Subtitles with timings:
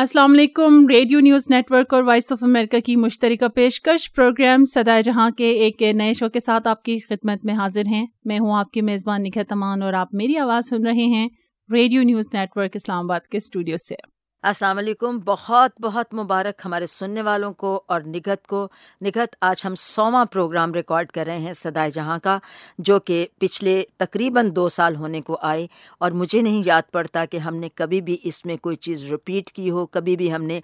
[0.00, 5.02] السلام علیکم، radio news net work اور وائس آف امریکہ کی مشترکہ پیشکش پروگرام سدائے
[5.02, 8.54] جہاں کے ایک نئے شو کے ساتھ آپ کی خدمت میں حاضر ہیں۔ میں ہوں
[8.54, 11.28] آپ کی میزبان نکھت امان اور آپ میری آواز سن رہے ہیں
[11.72, 13.94] ریڈیو نیوز نیٹ ورک اسلام آباد کے اسٹوڈیو سے۔
[14.42, 18.68] السلام علیکم، بہت بہت مبارک ہمارے سننے والوں کو اور نگت کو۔
[19.04, 22.38] نگت آج ہم سواں پروگرام ریکارڈ کر رہے ہیں سدائے جہاں کا،
[22.78, 25.66] جو کہ پچھلے تقریباً دو سال ہونے کو آئے۔
[25.98, 29.50] اور مجھے نہیں یاد پڑتا کہ ہم نے کبھی بھی اس میں کوئی چیز رپیٹ
[29.50, 30.60] کی ہو، کبھی بھی ہم نے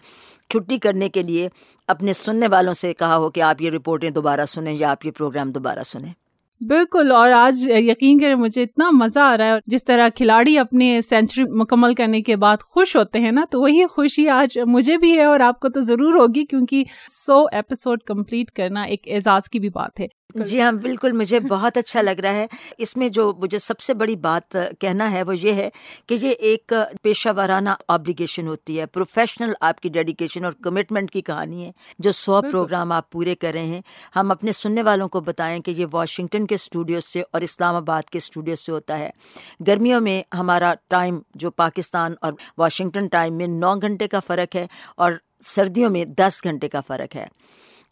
[0.51, 1.49] چھٹی کرنے کے لیے
[1.89, 5.11] اپنے سننے والوں سے کہا ہو کہ آپ یہ رپورٹیں دوبارہ سنیں یا آپ یہ
[5.11, 6.13] پروگرام دوبارہ سنیں۔
[6.61, 11.01] بالکل، اور آج یقین کریں مجھے اتنا مزہ آ رہا ہے جس طرح کھلاڑی اپنے
[11.03, 15.13] سینچری مکمل کرنے کے بعد خوش ہوتے ہیں نا، تو وہی خوشی آج مجھے بھی
[15.19, 19.59] ہے اور آپ کو تو ضرور ہوگی کیونکہ سو ایپیسوڈ کمپلیٹ کرنا ایک اعزاز کی
[19.59, 22.47] بھی بات ہے۔ جی ہاں بالکل مجھے بہت اچھا لگ رہا ہے۔
[22.79, 25.69] اس میں جو مجھے سب سے بڑی بات کہنا ہے وہ یہ ہے
[26.07, 31.21] کہ یہ ایک پیشہ ورانہ آبلیگیشن ہوتی ہے۔ پروفیشنل آپ کی ڈیڈیکیشن اور کمٹمنٹ کی
[31.21, 33.81] کہانی ہے جو سو پروگرام آپ پورے کر رہے ہیں۔
[34.17, 38.03] ہم اپنے سننے والوں کو بتائیں کہ یہ واشنگٹن کے اسٹوڈیو سے اور اسلام آباد
[38.03, 39.11] کے اسٹوڈیو سے ہوتا ہے۔
[39.67, 44.67] گرمیوں میں ہمارا ٹائم جو پاکستان اور واشنگٹن ٹائم میں نو گھنٹے کا فرق ہے
[44.97, 47.27] اور سردیوں میں دس گھنٹے کا فرق ہے۔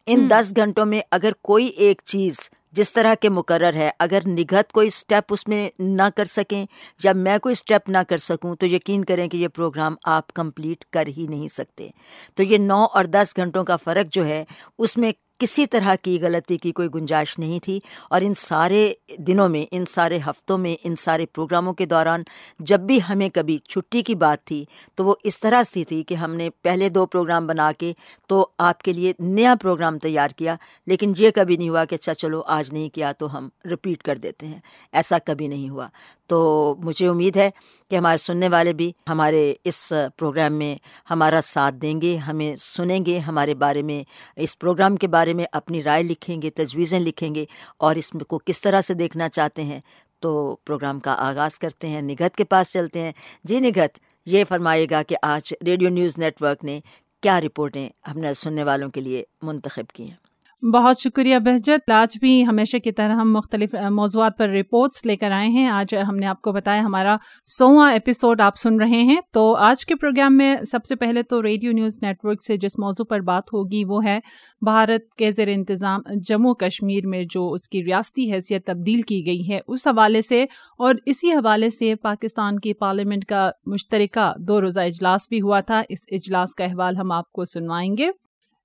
[0.07, 4.73] ان دس گھنٹوں میں اگر کوئی ایک چیز جس طرح کے مقرر ہے اگر نگہت
[4.73, 6.67] کوئی اسٹیپ اس میں نہ کر سکیں
[7.05, 10.85] یا میں کوئی اسٹیپ نہ کر سکوں تو یقین کریں کہ یہ پروگرام آپ کمپلیٹ
[10.85, 11.89] کر ہی نہیں سکتے۔
[12.35, 14.45] تو یہ نو اور دس گھنٹوں کا فرق جو ہے
[14.79, 15.13] اس میں
[15.45, 19.85] کسی طرح کی غلطی کی کوئی گنجائش نہیں تھی اور ان سارے دنوں میں، ان
[19.85, 22.23] سارے ہفتوں میں، ان سارے پروگراموں کے دوران
[22.59, 24.65] جب بھی ہمیں کبھی چھٹی کی بات تھی
[24.95, 27.93] تو وہ اس طرح سی تھی کہ ہم نے پہلے دو پروگرام بنا کے
[28.27, 32.15] تو آپ کے لیے نیا پروگرام تیار کیا، لیکن یہ کبھی نہیں ہوا کہ اچھا
[32.15, 34.59] چلو آج نہیں کیا تو ہم رپیٹ کر دیتے ہیں۔
[34.93, 35.89] ایسا کبھی نہیں ہوا۔
[36.27, 37.51] تو مجھے امید ہے
[37.91, 40.77] کہ ہمارے سننے والے بھی ہمارے اس پروگرام میں
[41.11, 44.03] ہمارا ساتھ دیں گے، ہمیں سنیں گے، ہمارے بارے میں،
[44.37, 47.45] اس پروگرام کے بارے میں اپنی رائے لکھیں گے، تجویزیں لکھیں گے
[47.77, 49.81] اور اس کو کس طرح سے دیکھنا چاہتے ہیں۔
[50.21, 53.13] تو پروگرام کا آغاز کرتے ہیں، نگہت کے پاس چلتے ہیں۔
[53.45, 56.81] جی نگہت، یہ فرمائے گا کہ آج ریڈیو نیوز نیٹ ورک نے
[57.23, 60.34] کیا رپورٹیں ہم نے سننے والوں کے لیے منتخب کی ہیں۔
[60.73, 65.31] بہت شکریہ بہجت۔ آج بھی ہمیشہ کی طرح ہم مختلف موضوعات پر رپورٹس لے کر
[65.31, 67.17] آئے ہیں۔ آج ہم نے آپ کو بتایا ہمارا
[67.47, 71.43] سواں ایپیسوڈ آپ سن رہے ہیں۔ تو آج کے پروگرام میں سب سے پہلے تو
[71.43, 74.19] ریڈیو نیوز نیٹ ورک سے جس موضوع پر بات ہوگی وہ ہے
[74.65, 79.53] بھارت کے زیر انتظام جموں کشمیر میں جو اس کی ریاستی حیثیت تبدیل کی گئی
[79.53, 80.45] ہے، اس حوالے سے
[80.79, 85.83] اور اسی حوالے سے پاکستان کی پارلیمنٹ کا مشترکہ دو روزہ اجلاس بھی ہوا تھا۔
[85.89, 88.24] اس اجلاس کا احوال ہم آپ کو سنوائیں گے۔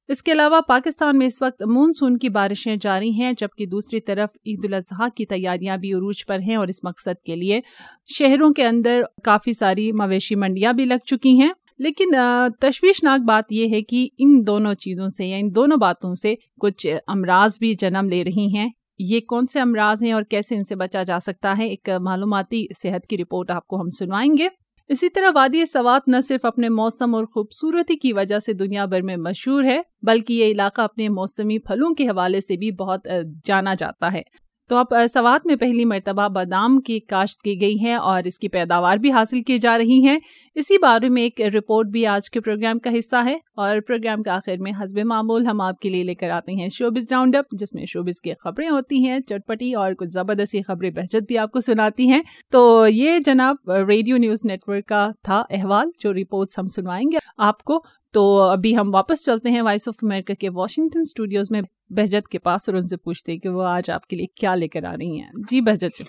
[0.09, 4.29] اس کے علاوہ پاکستان میں اس وقت مونسون کی بارشیں جاری ہیں، جبکہ دوسری طرف
[4.45, 7.59] عید الاضحیٰ کی تیاریاں بھی عروج پر ہیں اور اس مقصد کے لیے
[8.05, 11.49] شہروں کے اندر کافی ساری مویشی منڈیاں بھی لگ چکی ہیں۔
[11.79, 12.15] لیکن
[12.59, 16.97] تشویشناک بات یہ ہے کہ ان دونوں چیزوں سے یا ان دونوں باتوں سے کچھ
[17.07, 20.75] امراض بھی جنم لے رہی ہیں۔ یہ کون سے امراض ہیں اور کیسے ان سے
[20.75, 24.47] بچا جا سکتا ہے؟ ایک معلوماتی صحت کی رپورٹ آپ کو ہم سنوائیں گے۔
[24.89, 29.01] اسی طرح وادی سوات نہ صرف اپنے موسم اور خوبصورتی کی وجہ سے دنیا بھر
[29.01, 33.07] میں مشہور ہے، بلکہ یہ علاقہ اپنے موسمی پھلوں کے حوالے سے بھی بہت
[33.45, 34.21] جانا جاتا ہے۔
[34.69, 38.49] تو اب سوات میں پہلی مرتبہ بادام کی کاشت کی گئی ہے اور اس کی
[38.49, 40.19] پیداوار بھی حاصل کی جا رہی ہیں۔
[40.55, 44.29] اسی بارے میں ایک رپورٹ بھی آج کے پروگرام کا حصہ ہے اور پروگرام کے
[44.29, 47.45] آخر میں حسب معمول ہم آپ کے لیے لے کر آتے ہیں شوبز راؤنڈ اپ،
[47.51, 51.51] جس میں شوبز کی خبریں ہوتی ہیں، چٹپٹی اور کچھ زبردستی خبریں بہجت بھی آپ
[51.51, 52.21] کو سناتی ہیں۔
[52.51, 57.17] تو یہ جناب ریڈیو نیوز نیٹ ورک کا تھا احوال، جو رپورٹس ہم سنوائیں گے
[57.37, 61.61] آپ کو۔ تو ابھی ہم واپس چلتے ہیں وائس آف امریکہ کے واشنگٹن اسٹوڈیوز میں
[61.89, 64.67] بہجت کے پاس اور ان سے پوچھتے کہ وہ آج آپ کے لیے کیا لے
[64.67, 66.03] کر آ رہی ہیں۔ جی بہجت جی۔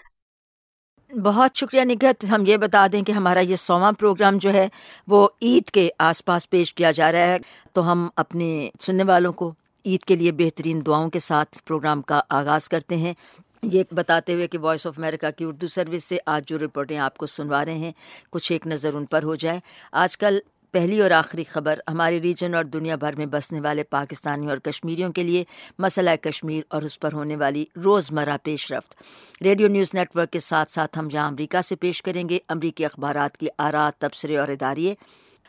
[1.23, 4.69] بہت شکریہ نگت ہم یہ بتا دیں کہ ہمارا یہ سواں پروگرام جو ہے
[5.07, 7.39] وہ عید کے آس پاس پیش کیا جا رہا ہے۔
[7.73, 9.53] تو ہم اپنے سننے والوں کو
[9.85, 13.15] عید کے لیے بہترین دعاؤں کے ساتھ پروگرام کا آغاز کرتے ہیں۔
[13.63, 17.17] یہ بتاتے ہوئے کہ وائس آف امریکہ کی اردو سروس سے آج جو رپورٹیں آپ
[17.17, 17.93] کو سنوا رہے ہیں،
[18.31, 19.61] کچھ ایک نظر ان پر ہو جائے۔
[19.93, 20.39] آج کل
[20.73, 25.13] پہلی اور آخری خبر ہمارے ریجن اور دنیا بھر میں بسنے والے پاکستانی اور کشمیریوں
[25.13, 25.45] کے لیے
[25.79, 29.03] مسئلہ کشمیر اور اس پر ہونے والی روزمرہ پیش رفت۔
[29.43, 32.85] ریڈیو نیوز نیٹ ورک کے ساتھ ساتھ ہم جہاں امریکہ سے پیش کریں گے، امریکی
[32.85, 34.95] اخبارات کی آرات تبصرے اور ادارے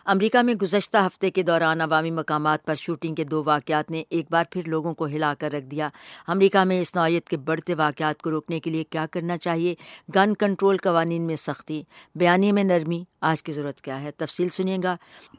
[0.05, 4.25] امریکہ میں گزشتہ ہفتے کے دوران عوامی مقامات پر شوٹنگ کے دو واقعات نے ایک
[4.31, 5.89] بار پھر لوگوں کو ہلا کر رکھ دیا۔
[6.27, 9.75] امریکہ میں اس نوعیت کے بڑھتے واقعات کو روکنے کے لیے کیا کرنا چاہیے؟
[10.15, 11.83] گن کنٹرول قوانین میں سختی۔
[12.15, 14.95] بیانی میں نرمی۔ آج کی ضرورت کیا ہے؟ تفصیل سنیے گا۔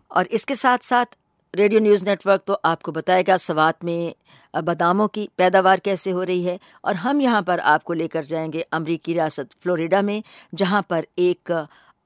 [0.08, 1.16] اور اس کے ساتھ ساتھ
[1.56, 6.12] ریڈیو نیوز نیٹ ورک تو آپ کو بتائے گا سوات میں باداموں کی پیداوار کیسے
[6.12, 9.62] ہو رہی ہے۔ اور ہم یہاں پر آپ کو لے کر جائیں گے امریکی ریاست
[9.62, 10.20] فلوریڈا میں،
[10.56, 11.50] جہاں پر ایک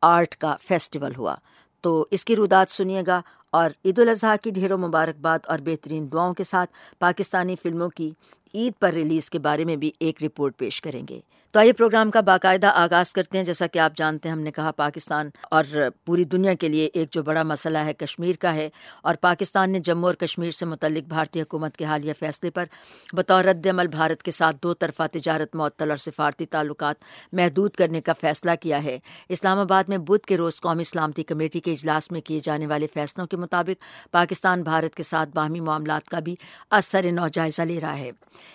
[0.03, 1.35] آرٹ کا فیسٹیول ہوا۔
[1.81, 3.21] تو اس کی رودات سنیے گا
[3.51, 8.13] اور عید الاضحیٰ کی ڈھیروں مبارکباد اور بہترین دعاؤں کے ساتھ پاکستانی فلموں کی
[8.55, 11.21] عید پر ریلیز کے بارے میں بھی ایک رپورٹ پیش کریں گے۔
[11.57, 14.51] تو آئیے پروگرام کا باقاعدہ آغاز کرتے ہیں۔ جیسا کہ آپ جانتے ہیں، ہم نے
[14.51, 15.65] کہا پاکستان اور
[16.05, 18.69] پوری دنیا کے لیے ایک جو بڑا مسئلہ ہے، کشمیر کا ہے۔
[19.03, 22.65] اور پاکستان نے جموں اور کشمیر سے متعلق بھارتی حکومت کے حالیہ فیصلے پر
[23.13, 26.97] بطور رد عمل بھارت کے ساتھ دو طرفہ تجارت، معطل اور سفارتی تعلقات
[27.33, 28.99] محدود کرنے کا فیصلہ کیا ہے۔
[29.29, 32.87] اسلام آباد میں بدھ کے روز قومی سلامتی کمیٹی کے اجلاس میں کیے جانے والے
[32.87, 36.37] فیصلوں کے مطابق پاکستان بھارت کے ساتھ باہمی معاملات کا بھی
[36.71, 38.11] اثر نو جائزہ لے رہا ہے۔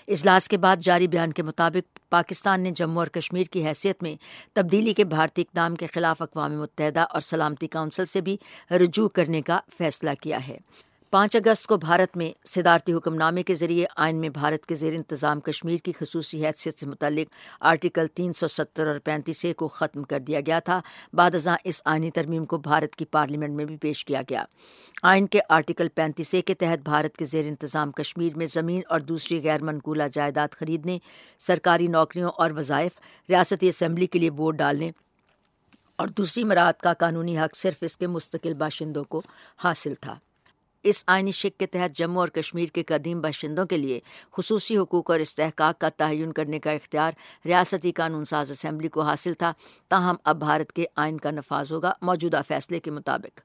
[0.08, 4.16] اجلاس کے بعد جاری بیان کے مطابق پاکستان نے جموں اور کشمیر کی حیثیت میں
[4.54, 8.38] تبدیلی کے بھارتی اقدام کے خلاف اقوام متحدہ اور سلامتی کونسل سے بھی
[8.72, 10.58] رجوع کرنے کا فیصلہ کیا ہے۔
[11.12, 14.94] پانچ اگست کو بھارت میں صدارتی حکم نامے کے ذریعے آئین میں بھارت کے زیر
[14.94, 19.68] انتظام کشمیر کی خصوصی حیثیت سے متعلق آرٹیکل تین سو ستر اور پینتیس اے کو
[19.68, 20.82] ختم کر دیا گیا تھا۔
[21.14, 24.44] بعد ازاں اس آئینی ترمیم کو بھارت کی پارلیمنٹ میں بھی پیش کیا گیا۔
[25.04, 29.00] آئین کے آرٹیکل پینتیس اے کے تحت بھارت کے زیر انتظام کشمیر میں زمین اور
[29.00, 30.98] دوسری غیر منقولہ جائیداد خریدنے،
[31.40, 32.92] سرکاری نوکریوں اور وظائف،
[33.30, 34.92] ریاستی اسمبلی کے لیے ووٹ ڈالنے
[35.96, 39.22] اور دوسری مراعات کا قانونی حق صرف اس کے مستقل باشندوں کو
[39.58, 40.18] حاصل تھا۔
[40.84, 44.00] اس آئینی شک کے تحت جموں اور کشمیر کے قدیم باشندوں کے لیے
[44.38, 47.12] خصوصی حقوق اور استحقاق کا تعین کرنے کا اختیار
[47.46, 49.54] ریاستی قانون ساز اسمبلی کو حاصل تھا،
[49.90, 53.40] تاہم اب بھارت کے آئین کا نفاذ ہوگا موجودہ فیصلے کے مطابق۔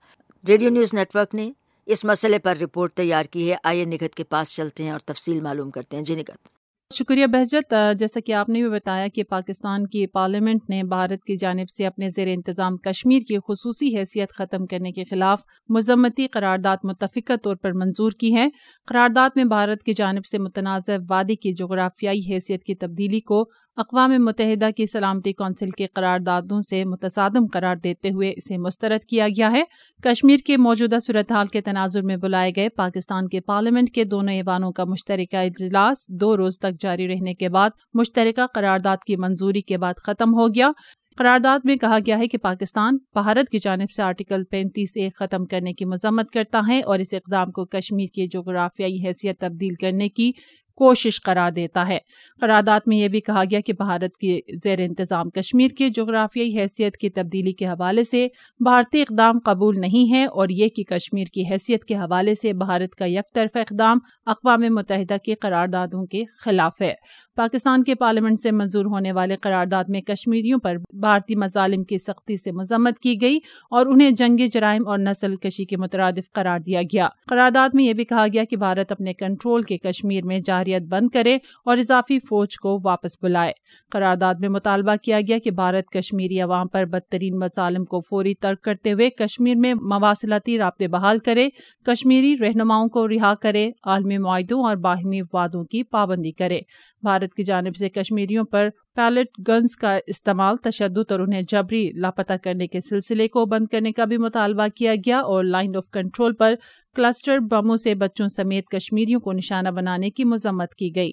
[0.48, 1.52] ریڈیو نیوز نیٹ ورک نے
[1.86, 5.40] اس مسئلے پر رپورٹ تیار کی ہے۔ آئیے نگت کے پاس چلتے ہیں اور تفصیل
[5.40, 6.55] معلوم کرتے ہیں۔ جی نگت
[6.94, 11.36] شکریہ بہجت۔ جیسا کہ آپ نے بھی بتایا کہ پاکستان کی پارلیمنٹ نے بھارت کی
[11.36, 16.76] جانب سے اپنے زیر انتظام کشمیر کی خصوصی حیثیت ختم کرنے کے خلاف مذمتی قرارداد
[16.84, 18.48] متفقہ طور پر منظور کی ہے۔
[18.86, 23.44] قرارداد میں بھارت کی جانب سے متنازع وادی کی جغرافیائی حیثیت کی تبدیلی کو
[23.76, 29.28] اقوام متحدہ کی سلامتی کونسل کے قراردادوں سے متصادم قرار دیتے ہوئے اسے مسترد کیا
[29.28, 29.62] گیا ہے۔
[30.02, 34.72] کشمیر کے موجودہ صورتحال کے تناظر میں بلائے گئے پاکستان کے پارلیمنٹ کے دونوں ایوانوں
[34.72, 39.78] کا مشترکہ اجلاس دو روز تک جاری رہنے کے بعد مشترکہ قرارداد کی منظوری کے
[39.78, 40.70] بعد ختم ہو گیا۔
[41.16, 45.44] قرارداد میں کہا گیا ہے کہ پاکستان بھارت کی جانب سے آرٹیکل پینتیس اے ختم
[45.44, 50.08] کرنے کی مذمت کرتا ہے اور اس اقدام کو کشمیر کی جغرافیائی حیثیت تبدیل کرنے
[50.08, 50.32] کی
[50.76, 51.98] کوشش قرار دیتا ہے۔
[52.40, 56.96] قرارداد میں یہ بھی کہا گیا کہ بھارت کے زیر انتظام کشمیر کی جغرافیائی حیثیت
[56.96, 58.26] کی تبدیلی کے حوالے سے
[58.64, 62.94] بھارتی اقدام قبول نہیں ہے اور یہ کہ کشمیر کی حیثیت کے حوالے سے بھارت
[62.94, 66.94] کا یک طرف اقدام اقوام متحدہ کے قراردادوں کے خلاف ہے۔
[67.36, 72.36] پاکستان کے پارلیمنٹ سے منظور ہونے والے قرارداد میں کشمیریوں پر بھارتی مظالم کی سختی
[72.36, 73.38] سے مذمت کی گئی
[73.70, 77.92] اور انہیں جنگی جرائم اور نسل کشی کے مترادف قرار دیا گیا۔ قرارداد میں یہ
[77.92, 82.18] بھی کہا گیا کہ بھارت اپنے کنٹرول کے کشمیر میں جارحیت بند کرے اور اضافی
[82.18, 83.52] فوج کو واپس بلائے۔
[83.90, 88.60] قرارداد میں مطالبہ کیا گیا کہ بھارت کشمیری عوام پر بدترین مظالم کو فوری ترک
[88.60, 91.48] کرتے ہوئے کشمیر میں مواصلاتی رابطے بحال کرے،
[91.86, 96.60] کشمیری رہنماؤں کو رہا کرے، عالمی معاہدوں اور باہمی وادوں کی پابندی کرے۔
[97.02, 102.32] بھارت کی جانب سے کشمیریوں پر پیلٹ گنز کا استعمال، تشدد اور انہیں جبری لاپتہ
[102.42, 106.34] کرنے کے سلسلے کو بند کرنے کا بھی مطالبہ کیا گیا اور لائن آف کنٹرول
[106.34, 106.54] پر
[106.94, 111.10] کلسٹر بموں سے بچوں سمیت کشمیریوں کو نشانہ بنانے کی مذمت کی گئی۔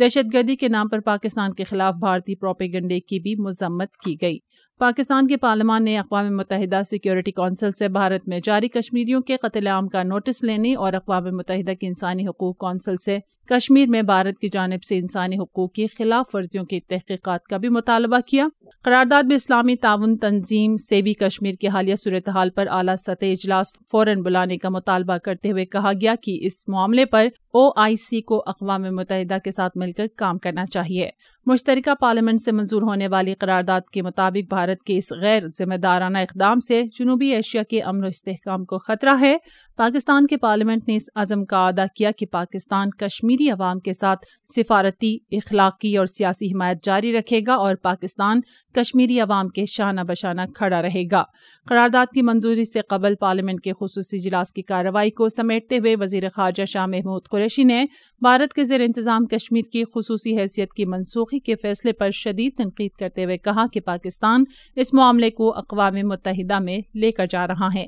[0.00, 4.38] دہشت گردی کے نام پر پاکستان کے خلاف بھارتی پروپیگنڈے کی بھی مذمت کی گئی۔
[4.78, 9.66] پاکستان کے پارلیمان نے اقوام متحدہ سیکیورٹی کونسل سے بھارت میں جاری کشمیریوں کے قتل
[9.66, 13.18] عام کا نوٹس لینے اور اقوام متحدہ کی انسانی حقوق کونسل سے
[13.48, 17.68] کشمیر میں بھارت کی جانب سے انسانی حقوق کی خلاف ورزیوں کی تحقیقات کا بھی
[17.68, 18.46] مطالبہ کیا۔
[18.84, 23.66] قرارداد میں اسلامی تعاون تنظیم سے بھی کشمیر کی حالیہ صورتحال پر اعلیٰ سطح اجلاس
[23.90, 28.20] فوراً بلانے کا مطالبہ کرتے ہوئے کہا گیا کہ اس معاملے پر او آئی سی
[28.20, 31.10] کو اقوام متحدہ کے ساتھ مل کر کام کرنا چاہیے۔
[31.46, 36.18] مشترکہ پارلیمنٹ سے منظور ہونے والی قرارداد کے مطابق بھارت کے اس غیر ذمہ دارانہ
[36.18, 39.36] اقدام سے جنوبی ایشیا کے امن و استحکام کو خطرہ ہے۔
[39.76, 44.26] پاکستان کے پارلیمنٹ نے اس عزم کا ادا کیا کہ پاکستان کشمیری عوام کے ساتھ
[44.56, 48.40] سفارتی، اخلاقی اور سیاسی حمایت جاری رکھے گا اور پاکستان
[48.74, 51.22] کشمیری عوام کے شانہ بشانہ کھڑا رہے گا۔
[51.68, 56.28] قرارداد کی منظوری سے قبل پارلیمنٹ کے خصوصی اجلاس کی کارروائی کو سمیٹتے ہوئے وزیر
[56.28, 57.84] خارجہ شاہ محمود قریشی نے
[58.20, 62.90] بھارت کے زیر انتظام کشمیر کی خصوصی حیثیت کی منسوخی کے فیصلے پر شدید تنقید
[62.98, 64.44] کرتے ہوئے کہا کہ پاکستان
[64.76, 67.86] اس معاملے کو اقوام متحدہ میں لے کر جا رہا ہے۔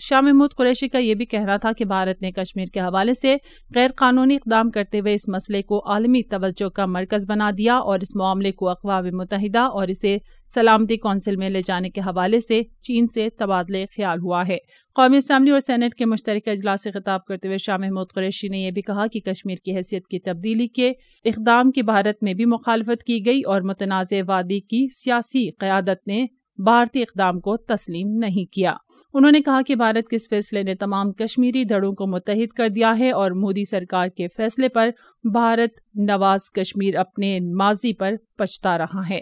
[0.00, 3.36] شاہ محمود قریشی کا یہ بھی کہنا تھا کہ بھارت نے کشمیر کے حوالے سے
[3.74, 7.98] غیر قانونی اقدام کرتے ہوئے اس مسئلے کو عالمی توجہ کا مرکز بنا دیا اور
[8.02, 10.16] اس معاملے کو اقوام متحدہ اور اسے
[10.54, 14.58] سلامتی کونسل میں لے جانے کے حوالے سے چین سے تبادلے خیال ہوا ہے۔
[14.94, 18.58] قومی اسمبلی اور سینٹ کے مشترکہ اجلاس سے خطاب کرتے ہوئے شاہ محمود قریشی نے
[18.58, 20.92] یہ بھی کہا کہ کشمیر کی حیثیت کی تبدیلی کے
[21.24, 26.26] اقدام کی بھارت میں بھی مخالفت کی گئی اور متنازع وادی کی سیاسی قیادت نے
[26.64, 28.74] بھارتی اقدام کو تسلیم نہیں کیا۔
[29.14, 32.68] انہوں نے کہا کہ بھارت کے اس فیصلے نے تمام کشمیری دھڑوں کو متحد کر
[32.68, 34.90] دیا ہے اور مودی سرکار کے فیصلے پر
[35.32, 39.20] بھارت نواز کشمیر اپنے ماضی پر پچھتا رہا ہے۔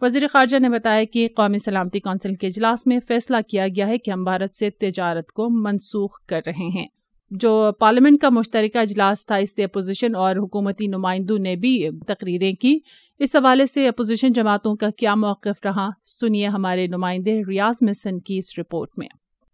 [0.00, 3.98] وزیر خارجہ نے بتایا کہ قومی سلامتی کونسل کے اجلاس میں فیصلہ کیا گیا ہے
[3.98, 6.86] کہ ہم بھارت سے تجارت کو منسوخ کر رہے ہیں۔
[7.30, 12.52] جو پارلیمنٹ کا مشترکہ اجلاس تھا، اس سے اپوزیشن اور حکومتی نمائندوں نے بھی تقریریں
[12.52, 12.78] کی۔
[13.18, 18.38] اس حوالے سے اپوزیشن جماعتوں کا کیا موقف رہا، سنیے ہمارے نمائندے ریاض مسن کی
[18.38, 19.08] اس رپورٹ میں۔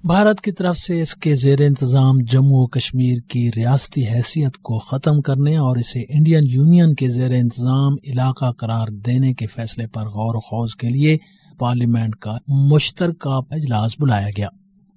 [0.06, 4.78] بھارت کی طرف سے اس کے زیر انتظام جموں و کشمیر کی ریاستی حیثیت کو
[4.78, 10.02] ختم کرنے اور اسے انڈین یونین کے زیر انتظام علاقہ قرار دینے کے فیصلے پر
[10.02, 11.16] غور و خوض کے لیے
[11.58, 14.48] پارلیمنٹ کا مشترکہ اجلاس بلایا گیا۔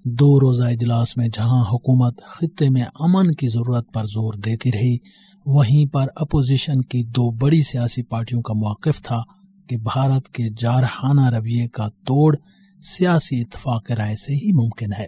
[0.05, 4.97] دو روزہ اجلاس میں جہاں حکومت خطے میں امن کی ضرورت پر زور دیتی رہی،
[5.45, 9.21] وہیں پر اپوزیشن کی دو بڑی سیاسی پارٹیوں کا موقف تھا
[9.69, 12.35] کہ بھارت کے جارحانہ رویے کا توڑ
[12.81, 15.05] سیاسی اتفاق رائے سے ہی ممکن ہے،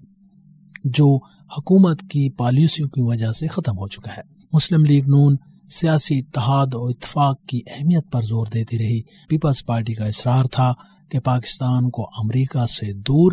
[0.83, 1.15] جو
[1.57, 4.21] حکومت کی پالیسیوں کی وجہ سے ختم ہو چکا ہے۔
[4.53, 5.35] مسلم لیگ نون
[5.69, 10.73] سیاسی اتحاد و اتفاق کی اہمیت پر زور دیتی رہی۔ پیپلز پارٹی کا اصرار تھا
[11.11, 13.31] کہ پاکستان کو امریکہ سے دور،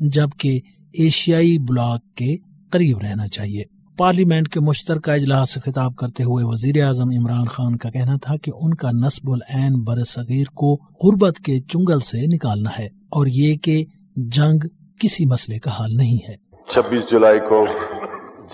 [0.00, 0.60] جبکہ
[0.92, 2.36] ایشیائی بلاک کے
[2.70, 3.62] قریب رہنا چاہیے۔
[3.96, 8.36] پارلیمنٹ کے مشترکہ اجلاس سے خطاب کرتے ہوئے وزیر اعظم عمران خان کا کہنا تھا
[8.36, 10.74] کہ ان کا نصب العین بر صغیر کو
[11.04, 13.84] غربت کے چنگل سے نکالنا ہے۔ اور یہ کہ
[14.16, 14.58] جنگ
[15.00, 16.34] کسی مسئلے کا حل نہیں ہے۔
[16.68, 17.66] چھبیس جولائی کو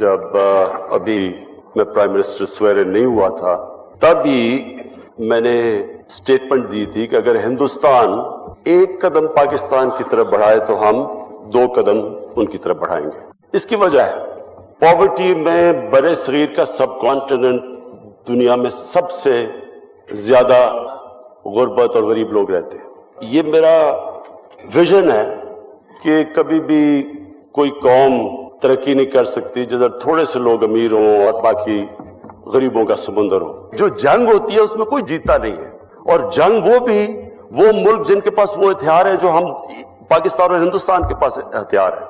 [0.00, 0.36] جب
[0.90, 1.32] ابھی
[1.76, 3.54] میں پرائم منسٹر سویرے نہیں ہوا تھا
[4.00, 4.74] تب ہی
[5.18, 8.08] میں نے اسٹیٹمنٹ دی تھی کہ اگر ہندوستان
[8.64, 10.96] ایک قدم پاکستان کی طرف بڑھائے تو ہم
[11.50, 11.98] دو قدم
[12.36, 13.18] ان کی طرف بڑھائیں گے۔
[13.52, 14.14] اس کی وجہ ہے
[14.78, 17.62] پاورٹی میں برے صغیر کا سب کانٹیننٹ
[18.28, 19.46] دنیا میں سب سے
[20.12, 20.72] زیادہ
[21.44, 22.84] غربت اور غریب لوگ رہتے ہیں۔
[23.20, 23.96] یہ میرا
[24.74, 25.36] ویژن ہے
[26.02, 27.12] کہ کبھی بھی
[27.52, 31.86] کوئی قوم ترقی نہیں کر سکتی جدھر تھوڑے سے لوگ امیر ہوں اور باقی
[32.46, 35.68] غریبوں کا سمندر ہو۔ جو جنگ ہوتی ہے اس میں کوئی جیتا نہیں ہے۔
[36.06, 37.06] اور جنگ وہ بھی
[37.50, 39.44] وہ ملک جن کے پاس وہ ہتھیار ہے جو ہم
[40.08, 42.06] پاکستان اور ہندوستان کے پاس ہتھیار ہے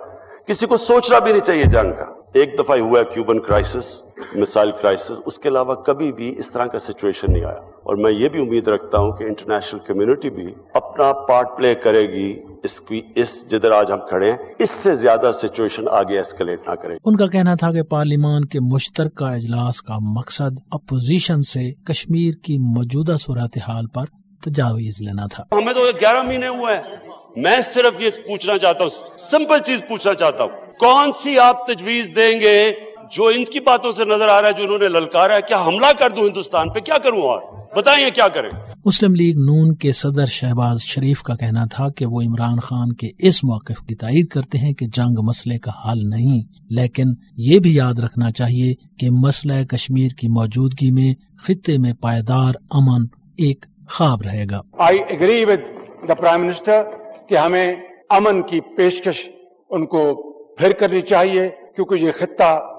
[0.47, 4.03] کسی کو سوچنا بھی نہیں چاہیے جنگ کا۔ ایک دفعہ ہوا ہے کیوبن کرائسس
[4.35, 8.11] مثال کرائسس اس کے علاوہ کبھی بھی اس طرح کا سچویشن نہیں آیا۔ اور میں
[8.13, 12.81] یہ بھی امید رکھتا ہوں کہ انٹرنیشنل کمیونٹی بھی اپنا پارٹ پلے کرے گی اس
[12.81, 16.97] کی اس جدھر آج ہم کھڑے ہیں اس سے زیادہ سچویشن آگے ایسکلیٹ نہ کرے۔
[17.05, 22.59] ان کا کہنا تھا کہ پارلیمان کے مشترکہ اجلاس کا مقصد اپوزیشن سے کشمیر کی
[22.59, 24.05] موجودہ صورتحال پر
[24.45, 29.19] تجاویز لینا تھا۔ ہمیں تو گیارہ مہینے ہوئے ہیں۔ میں صرف یہ پوچھنا چاہتا ہوں
[29.19, 32.71] سمپل چیز پوچھنا چاہتا ہوں کون سی آپ تجویز دیں گے
[33.13, 35.63] جو ان کی باتوں سے نظر آ رہا ہے جو انہوں نے للکارا ہے کیا
[35.67, 37.43] حملہ کر دوں ہندوستان پہ؟ کیا کروں اور؟
[37.77, 38.51] بتائیں کیا کریں؟
[38.85, 43.09] مسلم لیگ نون کے صدر شہباز شریف کا کہنا تھا کہ وہ عمران خان کے
[43.19, 47.75] اس موقف کی تائید کرتے ہیں کہ جنگ مسئلے کا حل نہیں لیکن یہ بھی
[47.75, 51.15] یاد رکھنا چاہیے کہ مسئلہ کشمیر کی موجودگی میں
[51.47, 53.07] خطے میں پائیدار امن
[53.39, 55.61] ایک خواب رہے گا۔ I agree with
[56.09, 56.83] the prime minister
[57.29, 57.73] کہ ہمیں
[58.09, 59.29] امن کی پیشکش
[59.71, 62.75] ان کو پھر کرنی چاہیے، کیونکہ یہ خطہ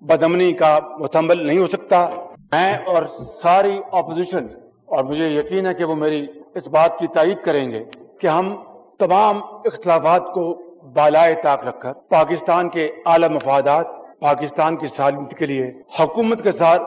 [0.00, 2.08] بدمنی کا متمل نہیں ہو سکتا۔
[2.52, 3.02] میں اور
[3.42, 4.46] ساری اپوزیشن
[4.86, 7.84] اور مجھے یقین ہے کہ وہ میری اس بات کی تائید کریں گے
[8.20, 8.56] کہ ہم
[8.98, 10.62] تمام اختلافات کو
[10.94, 13.86] بالائے طاق رکھ کر پاکستان کے اعلی مفادات
[14.20, 16.82] پاکستان کی سالمت کے لیے حکومت کے ساتھ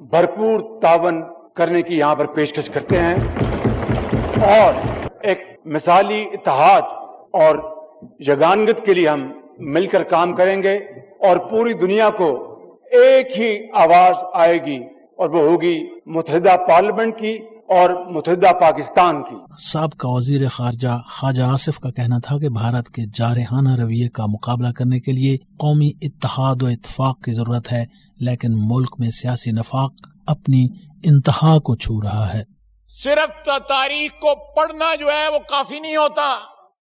[0.00, 1.22] بھرپور تعاون
[1.54, 3.14] کرنے کی یہاں پر پیشکش کرتے ہیں۔
[4.56, 4.74] اور
[5.22, 6.82] ایک مثالی اتحاد
[7.32, 7.56] اور
[8.28, 10.74] یگانگت کے لیے ہم مل کر کام کریں گے
[11.28, 12.28] اور پوری دنیا کو
[12.92, 14.78] ایک ہی آواز آئے گی
[15.18, 17.32] اور وہ ہوگی متحدہ پارلیمنٹ کی
[17.68, 23.02] اور متحدہ پاکستان کی۔ سابقہ وزیر خارجہ خواجہ آصف کا کہنا تھا کہ بھارت کے
[23.14, 27.84] جارحانہ رویے کا مقابلہ کرنے کے لیے قومی اتحاد و اتفاق کی ضرورت ہے،
[28.20, 29.92] لیکن ملک میں سیاسی نفاق
[30.26, 30.66] اپنی
[31.04, 32.57] انتہا کو چھو رہا ہے۔
[32.88, 36.38] صرف تاریخ کو پڑھنا جو ہے وہ کافی نہیں ہوتا۔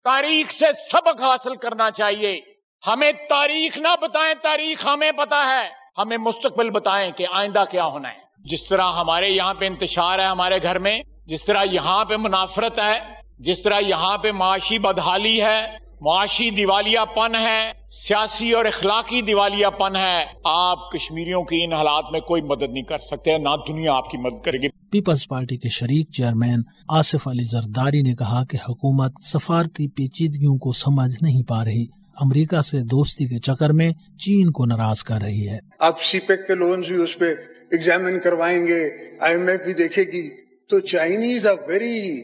[0.04, 2.42] تاریخ سے سبق حاصل کرنا چاہیے۔
[2.88, 8.10] ہمیں تاریخ نہ بتائیں، تاریخ ہمیں پتا ہے۔ ہمیں مستقبل بتائیں کہ آئندہ کیا ہونا
[8.10, 12.16] ہے۔ جس طرح ہمارے یہاں پہ انتشار ہے ہمارے گھر میں، جس طرح یہاں پہ
[12.18, 13.00] منافرت ہے،
[13.40, 19.68] جس طرح یہاں پہ معاشی بدحالی ہے، معاشی دیوالیہ پن ہے سیاسی اور اخلاقی دیوالیہ
[19.68, 23.94] پن ہے۔ آپ کشمیریوں کی ان حالات میں کوئی مدد نہیں کر سکتے نہ دنیا
[23.94, 28.44] آپ کی مدد کرے گی۔ پیپلز پارٹی کے شریک چیئرمین آصف علی زرداری نے کہا
[28.46, 31.86] کہ حکومت سفارتی پیچیدگیوں کو سمجھ نہیں پا رہی۔
[32.22, 36.48] امریکہ سے دوستی کے چکر میں چین کو ناراض کر رہی ہے۔ آپ سی پیک
[36.48, 37.26] کے لونز بھی اس پہ
[37.72, 40.30] ایگزامن کروائیں گے۔ آئی ایم ایف بھی دیکھے گی۔
[40.70, 42.22] تو Chinese are very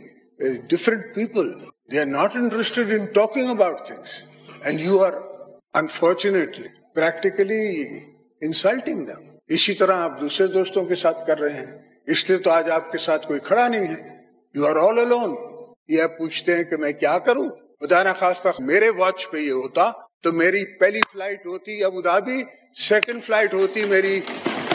[0.69, 1.51] different people
[1.91, 4.23] they are not interested in talking about things
[4.63, 5.11] and you are
[5.77, 7.83] unfortunately practically
[8.41, 12.51] insulting them اسی طرح آپ دوسرے دوستوں کے ساتھ کر رہے ہیں، اس لیے تو
[12.51, 14.17] آج آپ کے ساتھ کوئی کھڑا نہیں ہے۔
[14.53, 15.35] یو آر آل الون
[15.87, 19.91] یہ آپ پوچھتے ہیں کہ میں کیا کروں؟ خدا طرح میرے واچ پہ یہ ہوتا
[20.23, 22.43] تو میری پہلی فلائٹ ہوتی ابو دھابی
[22.79, 24.19] سیکنڈ فلائٹ ہوتی میری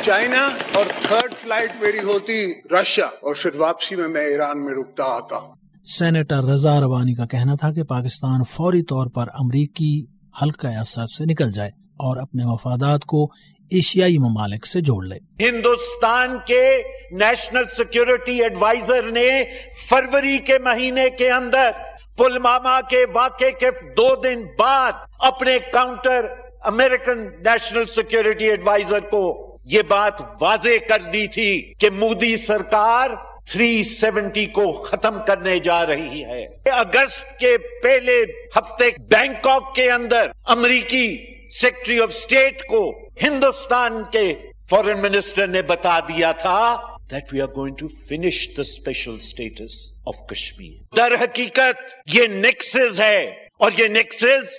[0.02, 5.04] چائنا اور تھرڈ فلائٹ میری ہوتی رشیا۔ اور پھر واپسی میں میں ایران میں رکتا
[5.04, 5.54] آتا۔
[5.84, 10.11] سینیٹر رضا روانی کا کہنا تھا کہ پاکستان فوری طور پر امریکی
[10.42, 11.68] ہلکا احساس سے نکل جائے
[12.04, 13.24] اور اپنے مفادات کو
[13.70, 15.16] ایشیائی ممالک سے جوڑ لے۔
[15.48, 19.44] ہندوستان کے نیشنل سیکیورٹی ایڈوائزر نے
[19.88, 21.70] فروری کے مہینے کے اندر
[22.16, 26.26] پلوامہ کے واقعے کے دو دن بعد اپنے counter
[26.64, 29.22] American national security adviser کو
[29.64, 33.10] یہ بات واضح کر دی تھی کہ مودی سرکار
[33.50, 38.22] تھری سیونٹی کو ختم کرنے جا رہی ہے۔ اگست کے پہلے
[38.58, 41.06] ہفتے بینکاک کے اندر امریکی
[41.50, 44.34] سیکٹری آف اسٹیٹ کو ہندوستان کے
[44.70, 46.76] فورن منسٹر نے بتا دیا تھا
[47.10, 53.00] that we are going to finish the special status of Kashmir در حقیقت یہ نیکسز
[53.00, 54.54] ہے اور یہ نیکسز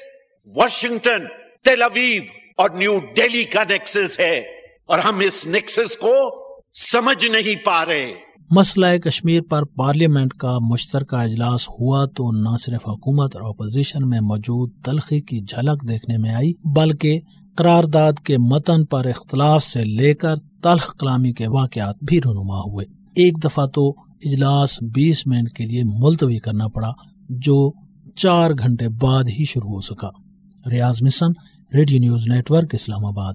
[0.55, 1.27] واشنگٹن
[1.63, 2.21] تیل اویو
[2.57, 4.39] اور نیو ڈیلی کا نیکسز ہے
[4.85, 6.15] اور ہم اس نیکسز کو
[6.73, 8.13] سمجھ نہیں پا رہے۔
[8.55, 14.19] مسئلہ کشمیر پر پارلیمنٹ کا مشترکہ اجلاس ہوا تو نہ صرف حکومت اور اپوزیشن میں
[14.19, 17.19] موجود تلخی کی جھلک دیکھنے میں آئی، بلکہ
[17.57, 22.85] قرارداد کے متن پر اختلاف سے لے کر تلخ کلامی کے واقعات بھی رونما ہوئے۔
[23.15, 23.89] ایک دفعہ تو
[24.25, 26.91] اجلاس بیس منٹ کے لیے ملتوی کرنا پڑا،
[27.29, 27.71] جو
[28.15, 30.09] چار گھنٹے بعد ہی شروع ہو سکا۔
[30.69, 31.31] Riaz Missan,
[31.73, 33.33] Radio News Network, Islamabad.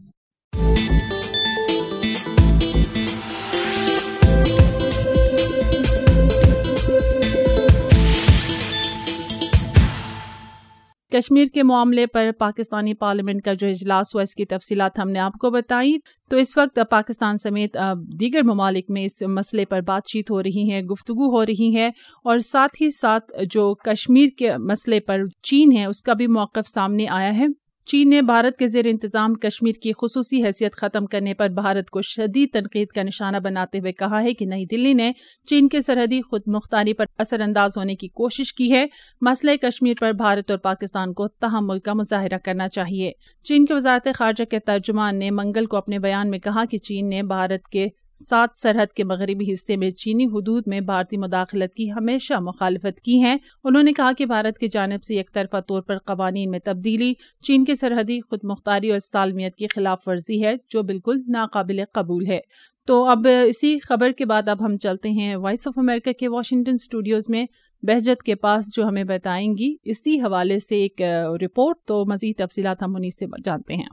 [11.12, 15.18] Kashmir کے معاملے پر پاکستانی پارلیمنٹ کا جو اجلاس ہوا، اس کی تفصیلات ہم نے
[15.18, 15.96] آپ کو بتائی۔
[16.30, 17.76] تو اس وقت پاکستان سمیت
[18.20, 21.86] دیگر ممالک میں اس مسئلے پر بات چیت ہو رہی ہے، گفتگو ہو رہی ہے
[22.24, 26.68] اور ساتھ ہی ساتھ جو کشمیر کے مسئلے پر چین ہے، اس کا بھی موقف
[26.74, 27.46] سامنے آیا ہے۔
[27.88, 32.02] چین نے بھارت کے زیر انتظام کشمیر کی خصوصی حیثیت ختم کرنے پر بھارت کو
[32.02, 35.12] شدید تنقید کا نشانہ بناتے ہوئے کہا ہے کہ نئی دلی نے
[35.46, 38.86] چین کے سرحدی خود مختاری پر اثر انداز ہونے کی کوشش کی ہے۔
[39.20, 43.12] مسئلہ کشمیر پر بھارت اور پاکستان کو تحمل کا مظاہرہ کرنا چاہیے۔
[43.44, 47.08] چین کے وزارت خارجہ کے ترجمان نے منگل کو اپنے بیان میں کہا کہ چین
[47.08, 47.86] نے بھارت کے
[48.28, 53.20] سات سرحد کے مغربی حصے میں چینی حدود میں بھارتی مداخلت کی ہمیشہ مخالفت کی
[53.20, 56.58] ہیں۔ انہوں نے کہا کہ بھارت کی جانب سے یک طرفہ طور پر قوانین میں
[56.64, 61.80] تبدیلی، چین کے سرحدی خود مختاری اور سالمیت کی خلاف ورزی ہے، جو بالکل ناقابل
[61.92, 62.40] قبول ہے۔
[62.86, 66.72] تو اب اسی خبر کے بعد اب ہم چلتے ہیں وائس آف امریکہ کے واشنگٹن
[66.72, 67.46] اسٹوڈیوز میں۔
[67.82, 71.02] بہجت کے پاس جو ہمیں بتائیں گی، اسی حوالے سے ایک
[71.42, 73.88] رپورٹ، تو مزید تفصیلات ہم انہیں سے جانتے ہیں۔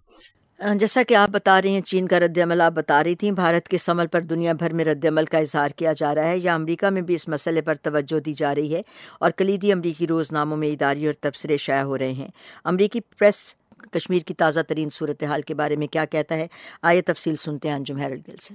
[0.60, 3.68] جیسا کہ آپ بتا رہی ہیں، چین کا رد عمل آپ بتا رہی تھیں۔ بھارت
[3.68, 6.56] کے سمل پر دنیا بھر میں رد عمل کا اظہار کیا جا رہا ہے، یا
[6.56, 8.82] امریکہ میں بھی اس مسئلے پر توجہ دی جا رہی ہے
[9.20, 12.28] اور کلیدی امریکی روز ناموں میں اداری اور تبصرے شائع ہو رہے ہیں۔
[12.64, 13.56] امریکی پریس
[13.92, 16.48] کشمیر کی تازہ ترین صورتحال کے بارے میں کیا کہتا ہے؟
[16.82, 18.54] آئے تفصیل سنتے ہیں۔ انجم ہیرلڈ گل سے۔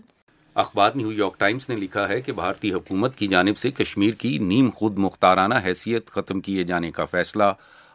[0.55, 4.39] اخبار نیو یارک ٹائمز نے لکھا ہے کہ بھارتی حکومت کی جانب سے کشمیر کی
[4.39, 7.45] نیم خود مختارانہ حیثیت ختم کیے جانے کا فیصلہ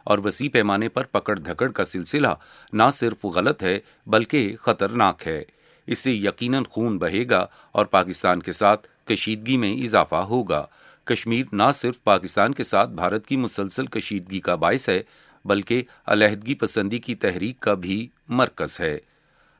[0.06, 2.26] اور وسیع پیمانے پر پکڑ دھکڑ کا سلسلہ
[2.72, 5.42] نہ صرف غلط ہے بلکہ خطرناک ہے۔
[5.86, 10.66] اس سے یقیناً خون بہے گا اور پاکستان کے ساتھ کشیدگی میں اضافہ ہوگا۔
[11.04, 15.02] کشمیر نہ صرف پاکستان کے ساتھ بھارت کی مسلسل کشیدگی کا باعث ہے،
[15.44, 18.98] بلکہ علیحدگی پسندی کی تحریک کا بھی مرکز ہے۔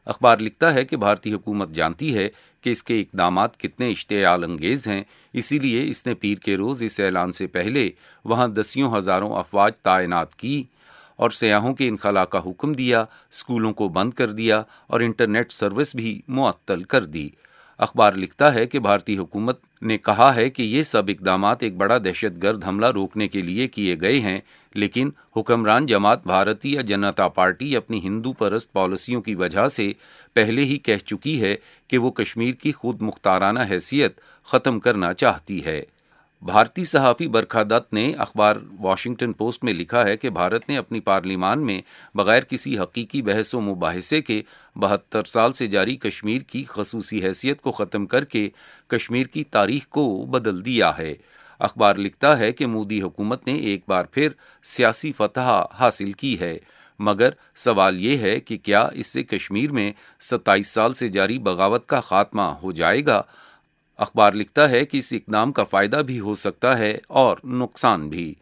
[0.04, 2.28] اخبار لکھتا ہے کہ بھارتی حکومت جانتی ہے
[2.66, 5.02] کہ اس کے اقدامات کتنے اشتعال انگیز ہیں،
[5.34, 7.88] اسی لیے اس نے پیر کے روز اس اعلان سے پہلے
[8.24, 10.62] وہاں دسیوں ہزاروں افواج تعینات کی
[11.16, 15.94] اور سیاحوں کے انخلا کا حکم دیا اسکولوں کو بند کر دیا اور انٹرنیٹ سروس
[15.94, 17.28] بھی معطل کر دی۔
[17.80, 21.98] اخبار لکھتا ہے کہ بھارتی حکومت نے کہا ہے کہ یہ سب اقدامات ایک بڑا
[21.98, 24.38] دہشت گرد حملہ روکنے کے لیے کیے گئے ہیں،
[24.74, 29.92] لیکن حکمران جماعت بھارتی یا جنتا پارٹی اپنی ہندو پرست پالیسیوں کی وجہ سے
[30.36, 31.54] پہلے ہی کہہ چکی ہے
[31.88, 35.82] کہ وہ کشمیر کی خود مختارانہ حیثیت ختم کرنا چاہتی ہے۔
[36.42, 41.00] بھارتی صحافی برکھا دت نے اخبار واشنگٹن پوسٹ میں لکھا ہے کہ بھارت نے اپنی
[41.00, 41.82] پارلیمان میں
[42.14, 44.42] بغیر کسی حقیقی بحث و مباحثے کے
[44.76, 48.48] بہتر سال سے جاری کشمیر کی خصوصی حیثیت کو ختم کر کے
[48.86, 51.14] کشمیر کی تاریخ کو بدل دیا ہے۔
[51.58, 54.28] اخبار لکھتا ہے کہ مودی حکومت نے ایک بار پھر
[54.64, 56.58] سیاسی فتح حاصل کی ہے۔
[56.98, 61.86] مگر سوال یہ ہے کہ کیا اس سے کشمیر میں ستائیس سال سے جاری بغاوت
[61.86, 63.22] کا خاتمہ ہو جائے گا؟
[63.96, 68.34] اخبار لکھتا ہے کہ اس اقدام کا فائدہ بھی ہو سکتا ہے اور نقصان بھی۔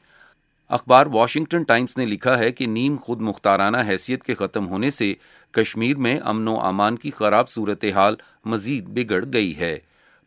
[0.68, 5.14] اخبار واشنگٹن ٹائمز نے لکھا ہے کہ نیم خود مختارانہ حیثیت کے ختم ہونے سے
[5.50, 9.78] کشمیر میں امن و امان کی خراب صورتحال مزید بگڑ گئی ہے۔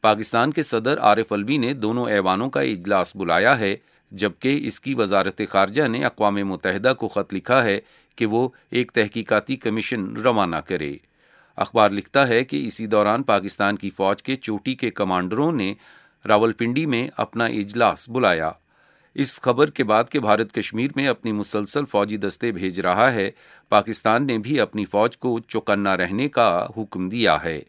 [0.01, 3.75] پاکستان کے صدر عارف الوی نے دونوں ایوانوں کا اجلاس بلایا ہے،
[4.11, 7.79] جبکہ اس کی وزارت خارجہ نے اقوام متحدہ کو خط لکھا ہے
[8.17, 10.97] کہ وہ ایک تحقیقاتی کمیشن روانہ کرے۔
[11.55, 15.73] اخبار لکھتا ہے کہ اسی دوران پاکستان کی فوج کے چوٹی کے کمانڈروں نے
[16.27, 18.51] راول پنڈی میں اپنا اجلاس بلایا۔
[19.15, 23.31] اس خبر کے بعد کہ بھارت کشمیر میں اپنی مسلسل فوجی دستے بھیج رہا ہے،
[23.69, 27.61] پاکستان نے بھی اپنی فوج کو چوکنا رہنے کا حکم دیا ہے۔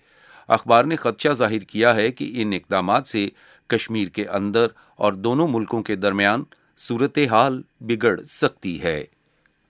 [0.49, 3.29] اخبار نے خدشہ ظاہر کیا ہے کہ ان اقدامات سے
[3.67, 6.43] کشمیر کے اندر اور دونوں ملکوں کے درمیان
[6.79, 9.05] صورتحال بگڑ سکتی ہے۔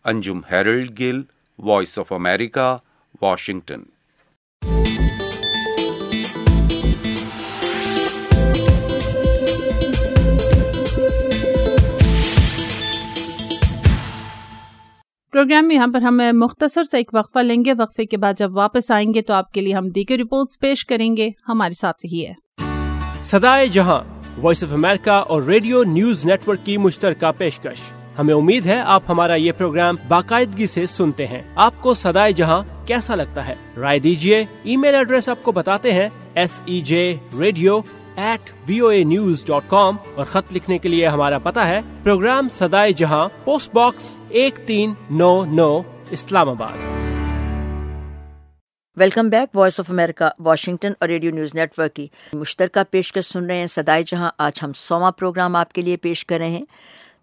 [0.08, 1.22] Anjum Harold Gill
[1.58, 2.76] Voice of America
[3.22, 3.80] Washington.
[15.32, 18.56] Programme میں یہاں پر ہم مختصر سے ایک وقفہ لیں گے۔ وقفے کے بعد جب
[18.56, 22.06] واپس آئیں گے تو آپ کے لیے ہم دیگر رپورٹس پیش کریں گے۔ ہمارے ساتھ
[22.12, 22.32] ہی ہے
[23.22, 24.00] سدائے جہاں
[24.42, 27.78] وائس آف امریکہ اور ریڈیو نیوز نیٹ ورک کی مشترکہ پیشکش۔
[28.18, 32.62] ہمیں امید ہے آپ ہمارا یہ پروگرام باقاعدگی سے سنتے ہیں۔ آپ کو سدائے جہاں
[32.86, 37.16] کیسا لگتا ہے؟ رائے دیجیے ای میل ایڈریس آپ کو بتاتے ہیں۔ S E J
[37.38, 37.80] radio
[38.16, 41.80] at V O A news dot com اور خط لکھنے کے لیے ہمارا پتا ہے۔
[42.02, 45.80] پروگرام سدائے جہاں، پوسٹ باکس ایک تین نو نو،
[46.48, 46.98] Islamabad.
[48.96, 53.46] Welcome back Voice of America Washington اور ریڈیو نیوز نیٹ ورک کی مشترکہ پیشکش سن
[53.46, 56.64] رہے ہیں۔ سدائے جہاں، آج ہم سواں پروگرام آپ کے لیے پیش کر رہے ہیں۔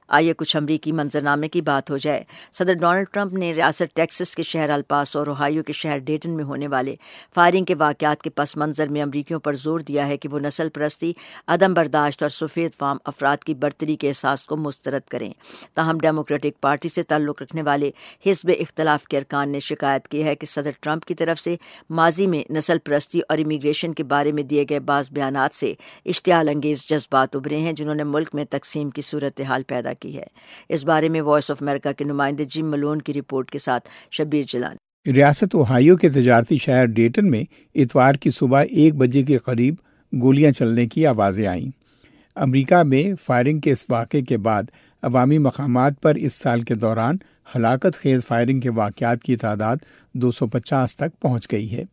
[0.07, 4.43] آئیے کچھ امریکی منظرنامے کی بات ہو جائے۔ صدر ڈونلڈ ٹرمپ نے ریاست ٹیکسس کے
[4.43, 6.95] شہر الپاس اور اوہایو کے شہر ڈیٹن میں ہونے والے
[7.35, 10.69] فائرنگ کے واقعات کے پس منظر میں امریکیوں پر زور دیا ہے کہ وہ نسل
[10.69, 11.13] پرستی،
[11.47, 15.31] عدم برداشت اور سفید فام افراد کی برتری کے احساس کو مسترد کریں۔
[15.73, 17.91] تاہم، ڈیموکریٹک پارٹی سے تعلق رکھنے والے
[18.25, 21.55] حزب اختلاف کے ارکان نے شکایت کی ہے کہ صدر ٹرمپ کی طرف سے
[21.89, 25.73] ماضی میں نسل پرستی اور امیگریشن کے بارے میں دیے گئے بعض بیانات سے
[26.05, 30.23] اشتعال انگیز جذبات ابھرے ہیں، جنہوں نے ملک میں تقسیم کی صورتحال پیدا کی ہے۔
[30.69, 34.43] اس بارے میں وائس آف امریکہ کے نمائندے جم ملون کی رپورٹ کے ساتھ شبیر
[34.47, 34.75] جلان
[35.11, 37.43] ریاست اوہایو کے تجارتی شہر ڈیٹن میں
[37.75, 39.75] اتوار کی صبح ایک بجے کے قریب
[40.21, 41.69] گولیاں چلنے کی آوازیں آئیں۔
[42.35, 44.63] امریکہ میں فائرنگ کے اس واقعے کے بعد
[45.01, 47.15] عوامی مقامات پر اس سال کے دوران
[47.55, 49.75] ہلاکت خیز فائرنگ کے واقعات کی تعداد
[50.13, 51.83] دو سو پچاس تک پہنچ گئی ہے۔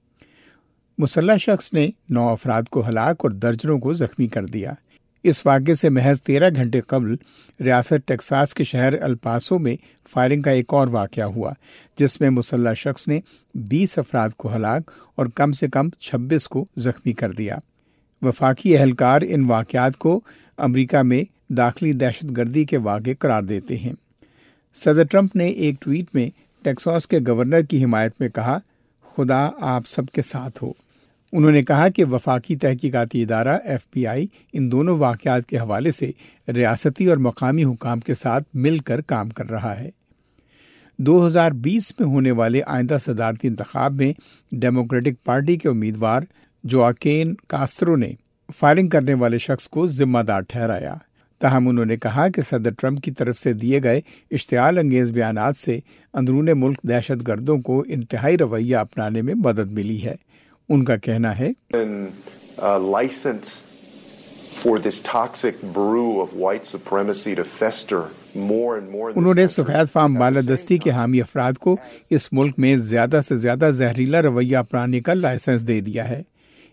[0.98, 4.72] مسلح شخص نے نو افراد کو ہلاک اور درجنوں کو زخمی کر دیا۔
[5.22, 7.14] اس واقعے سے محض تیرہ گھنٹے قبل
[7.61, 9.76] ریاست ٹیکساس کے شہر الپاسو میں
[10.11, 11.52] فائرنگ کا ایک اور واقعہ ہوا،
[11.98, 13.20] جس میں مسلح شخص نے
[13.54, 17.56] بیس افراد کو ہلاک اور کم سے کم چھبیس کو زخمی کر دیا۔
[18.22, 20.20] وفاقی اہلکار ان واقعات کو
[20.58, 23.92] امریکہ میں داخلی دہشت گردی کے واقع قرار دیتے ہیں۔
[24.74, 26.30] صدر ٹرمپ نے ایک ٹویٹ میں
[26.62, 28.58] ٹیکساس کے گورنر کی حمایت میں کہا،
[29.16, 30.72] خدا آپ سب کے ساتھ ہو۔
[31.32, 35.92] انہوں نے کہا کہ وفاقی تحقیقاتی ادارہ ایف بی آئی ان دونوں واقعات کے حوالے
[35.92, 36.10] سے
[36.48, 39.90] ریاستی اور مقامی حکام کے ساتھ مل کر کام کر رہا ہے۔
[40.98, 44.12] دو ہزار بیس میں ہونے والے آئندہ صدارتی انتخاب میں
[44.52, 46.22] ڈیموکریٹک پارٹی کے امیدوار
[46.64, 48.12] جو اکین کاسترو نے
[48.58, 50.94] فائرنگ کرنے والے شخص کو ذمہ دار ٹھہرایا۔
[51.38, 55.56] تاہم انہوں نے کہا کہ صدر ٹرمپ کی طرف سے دیے گئے اشتعال انگیز بیانات
[55.56, 55.78] سے
[56.14, 60.14] اندرون ملک دہشت گردوں کو انتہائی رویہ اپنانے میں مدد ملی ہے۔
[60.72, 61.50] ان کا کہنا ہے۔
[69.16, 71.76] انہوں نے سفید فام بالادستی کے حامی افراد کو
[72.11, 76.22] اس ملک میں زیادہ سے زیادہ زہریلا رویہ اپنانے کا لائسنس دے دیا ہے۔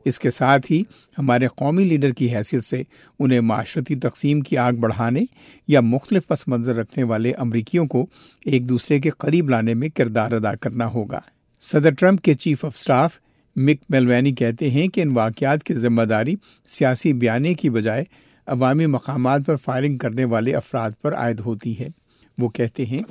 [0.05, 0.83] اس کے ساتھ ہی
[1.17, 2.83] ہمارے قومی لیڈر کی حیثیت سے
[3.19, 5.21] انہیں معاشرتی تقسیم کی آگ بڑھانے
[5.67, 8.05] یا مختلف پس منظر رکھنے والے امریکیوں کو
[8.45, 11.19] ایک دوسرے کے قریب لانے میں کردار ادا کرنا ہوگا۔
[11.62, 13.17] صدر ٹرمپ کے چیف آف اسٹاف
[13.55, 16.35] مک میلوینی کہتے ہیں کہ ان واقعات کی ذمہ داری
[16.67, 18.03] سیاسی بیانے کی بجائے
[18.47, 21.88] عوامی مقامات پر فائرنگ کرنے والے افراد پر عائد ہوتی ہے۔
[22.38, 23.01] وہ کہتے ہیں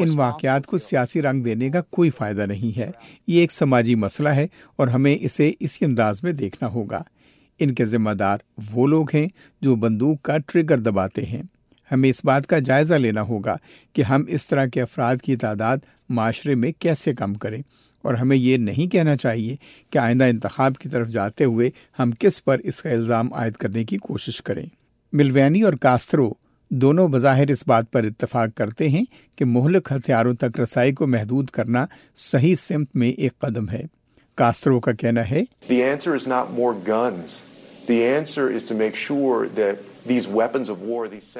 [0.00, 2.90] ان واقعات کو سیاسی رنگ دینے کا کوئی فائدہ نہیں ہے۔
[3.26, 7.02] یہ ایک سماجی مسئلہ ہے اور ہمیں اسے اسی انداز میں دیکھنا ہوگا۔
[7.58, 8.38] ان کے ذمہ دار
[8.72, 9.28] وہ لوگ ہیں
[9.60, 11.42] جو بندوق کا ٹریگر دباتے ہیں۔
[11.92, 13.56] ہمیں اس بات کا جائزہ لینا ہوگا
[13.92, 15.76] کہ ہم اس طرح کے افراد کی تعداد
[16.08, 17.62] معاشرے میں کیسے کم کریں۔
[18.02, 19.56] اور ہمیں یہ نہیں کہنا چاہیے
[19.90, 23.84] کہ آئندہ انتخاب کی طرف جاتے ہوئے ہم کس پر اس کا الزام عائد کرنے
[23.84, 24.66] کی کوشش کریں۔
[25.12, 26.32] ملوینی اور کاسترو
[26.70, 29.04] دونوں بظاہر اس بات پر اتفاق کرتے ہیں
[29.36, 33.82] کہ مہلک ہتھیاروں تک رسائی کو محدود کرنا صحیح سمت میں ایک قدم ہے۔
[34.34, 35.42] کاسترو کا کہنا ہے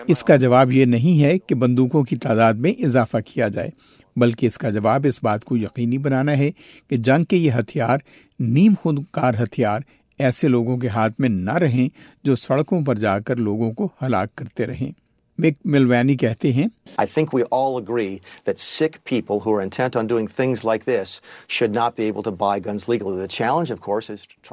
[0.09, 3.71] اس کا جواب یہ نہیں ہے کہ بندوقوں کی تعداد میں اضافہ کیا جائے،
[4.17, 6.51] بلکہ اس کا جواب اس بات کو یقینی بنانا ہے
[6.91, 7.99] کہ جنگ کے یہ ہتھیار،
[8.41, 9.81] نیم خود کار ہتھیار
[10.19, 11.89] ایسے لوگوں کے ہاتھ میں نہ رہیں
[12.25, 15.02] جو سڑکوں پر جا کر لوگوں کو ہلاک کرتے رہیں۔
[15.39, 16.67] مک ملوانی کہتے ہیں۔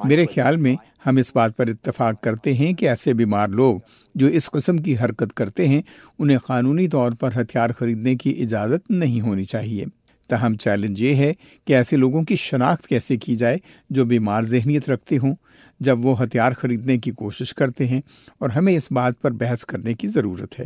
[0.05, 3.79] میرے خیال میں ہم اس بات پر اتفاق کرتے ہیں کہ ایسے بیمار لوگ
[4.15, 5.81] جو اس قسم کی حرکت کرتے ہیں
[6.19, 9.85] انہیں قانونی طور پر ہتھیار خریدنے کی اجازت نہیں ہونی چاہیے۔
[10.27, 11.33] تاہم چیلنج یہ ہے
[11.67, 13.57] کہ ایسے لوگوں کی شناخت کیسے کی جائے
[13.89, 15.35] جو بیمار ذہنیت رکھتے ہوں۔
[15.79, 18.01] جب وہ ہتھیار خریدنے کی کوشش کرتے ہیں
[18.37, 20.65] اور ہمیں اس بات پر بحث کرنے کی ضرورت ہے۔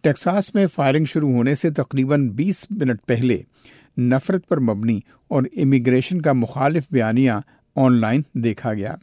[0.00, 3.42] ٹیکساس میں فائرنگ شروع ہونے سے تقریباً بیس منٹ پہلے
[3.98, 7.32] نفرت پر مبنی اور امیگریشن کا مخالف بیانیہ
[7.76, 8.94] آن لائن دیکھا گیا۔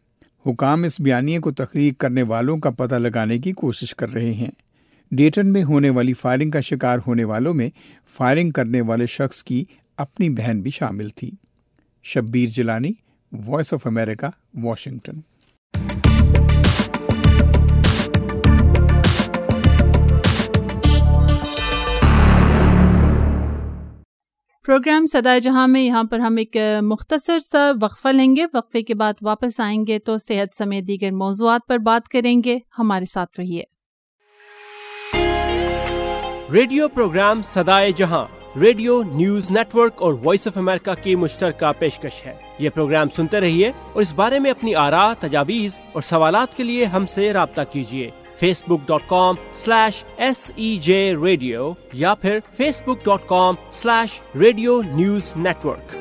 [0.48, 4.52] حکام اس بیانیے کو تقریر کرنے والوں کا پتہ لگانے کی کوشش کر رہے ہیں۔
[5.12, 7.70] ڈیٹن میں ہونے والی فائرنگ کا شکار ہونے والوں میں
[8.18, 9.66] فائرنگ کرنے والے شخص کی
[9.98, 11.32] اپنی بہن بھی شامل تھی۔
[12.04, 12.92] Shabbir Jilani
[13.46, 15.20] Voice of America Washington
[24.66, 28.96] programme Sada Jahan میں یہاں پر ہم ایک مختصر سا وقفہ لیں گے۔ وقفے کے
[28.96, 33.40] بعد واپس آئیں گے تو صحت سمیت دیگر موضوعات پر بات کریں گے۔ ہمارے ساتھ
[33.40, 33.64] رہیے۔
[36.54, 38.26] Radio programme Sadaye Jahan,
[38.60, 43.72] Radio News Network اور وائس آف امریکہ کی مشترکہ پیشکش ہے۔ یہ پروگرام سنتے رہیے
[43.94, 48.10] اور اس بارے میں اپنی آرا، تجاویز اور سوالات کے لیے ہم سے رابطہ کیجیے۔
[48.68, 52.40] Facebook dot com slash S E J radio یا پھر
[52.86, 55.96] Facebook dot com slash Radio News Network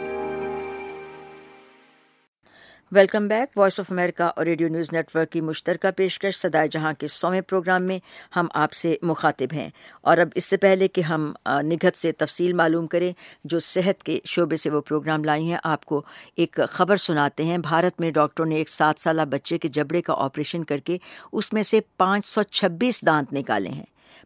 [2.93, 6.93] welcome back, Voice of America اور ریڈیو نیوز نیٹ ورک کی مشترکہ پیشکش سدائے جہاں
[6.99, 7.99] کے سویں پروگرام میں
[8.37, 9.71] ہم آپ سے مخاطب ہیں۔
[10.03, 13.13] اور اب اس سے پہلے کہ ہم نگت سے تفصیل معلوم کریں
[13.45, 16.03] جو صحت کے شعبے سے وہ پروگرام لائی ہیں، آپ کو
[16.37, 20.15] ایک خبر سناتے ہیں۔ بھارت میں ڈاکٹروں نے ایک سات سالہ بچے کے جبڑے کا
[20.17, 20.99] آپریشن کر کے
[21.33, 23.85] اس میں سے پانچ سو چھبیس دانت نکالے ہیں۔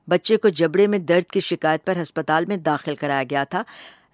[0.09, 3.63] بچے کو جبڑے میں درد کی شکایت پر ہسپتال میں داخل کرایا گیا تھا۔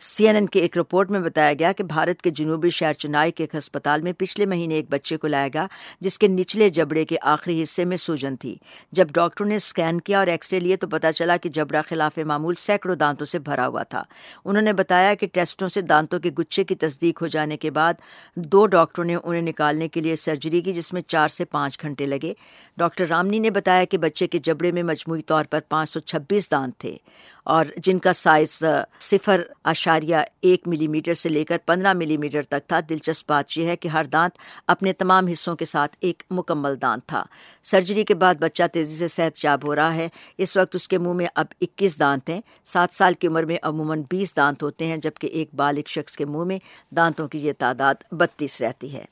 [0.01, 3.33] سی این این کی ایک رپورٹ میں بتایا گیا کہ بھارت کے جنوبی شہر چنائی
[3.33, 5.67] کے ایک ہسپتال میں پچھلے مہینے ایک بچے کو لایا گیا،
[6.01, 8.57] جس کے نچلے جبڑے کے آخری حصے میں سوجن تھی۔
[8.93, 12.19] جب ڈاکٹروں نے اسکین کیا اور ایکس رے لیے تو پتا چلا کہ جبڑا خلاف
[12.19, 14.03] معمول سینکڑوں دانتوں سے بھرا ہوا تھا۔
[14.45, 17.95] انہوں نے بتایا کہ ٹیسٹوں سے دانتوں کے گچھے کی تصدیق ہو جانے کے بعد
[18.35, 22.07] دو ڈاکٹروں نے انہیں نکالنے کے لیے سرجری کی، جس میں چار سے پانچ گھنٹے
[22.07, 22.33] لگے۔
[22.81, 26.51] ڈاکٹر رامنی نے بتایا کہ بچے کے جبڑے میں مجموعی طور پر پانچ سو چھبیس
[26.51, 26.97] دانت تھے
[27.45, 28.65] اور جن کا سائز
[29.01, 33.59] صفر اشاریہ ایک ملی میٹر سے لے کر پندرہ ملی میٹر تک تھا۔ دلچسپ بات
[33.59, 37.25] یہ ہے کہ ہر دانت اپنے تمام حصوں کے ساتھ ایک مکمل دانت تھا۔
[37.63, 40.99] سرجری کے بعد بچہ تیزی سے صحت یاب ہو رہا ہے۔ اس وقت اس کے
[40.99, 44.87] منہ میں اب اکیس دانت ہیں۔ سات سال کی عمر میں عموماً بیس دانت ہوتے
[44.87, 46.59] ہیں، جبکہ ایک بالغ شخص کے منہ میں
[46.97, 49.05] دانتوں کی یہ تعداد بتیس رہتی ہے۔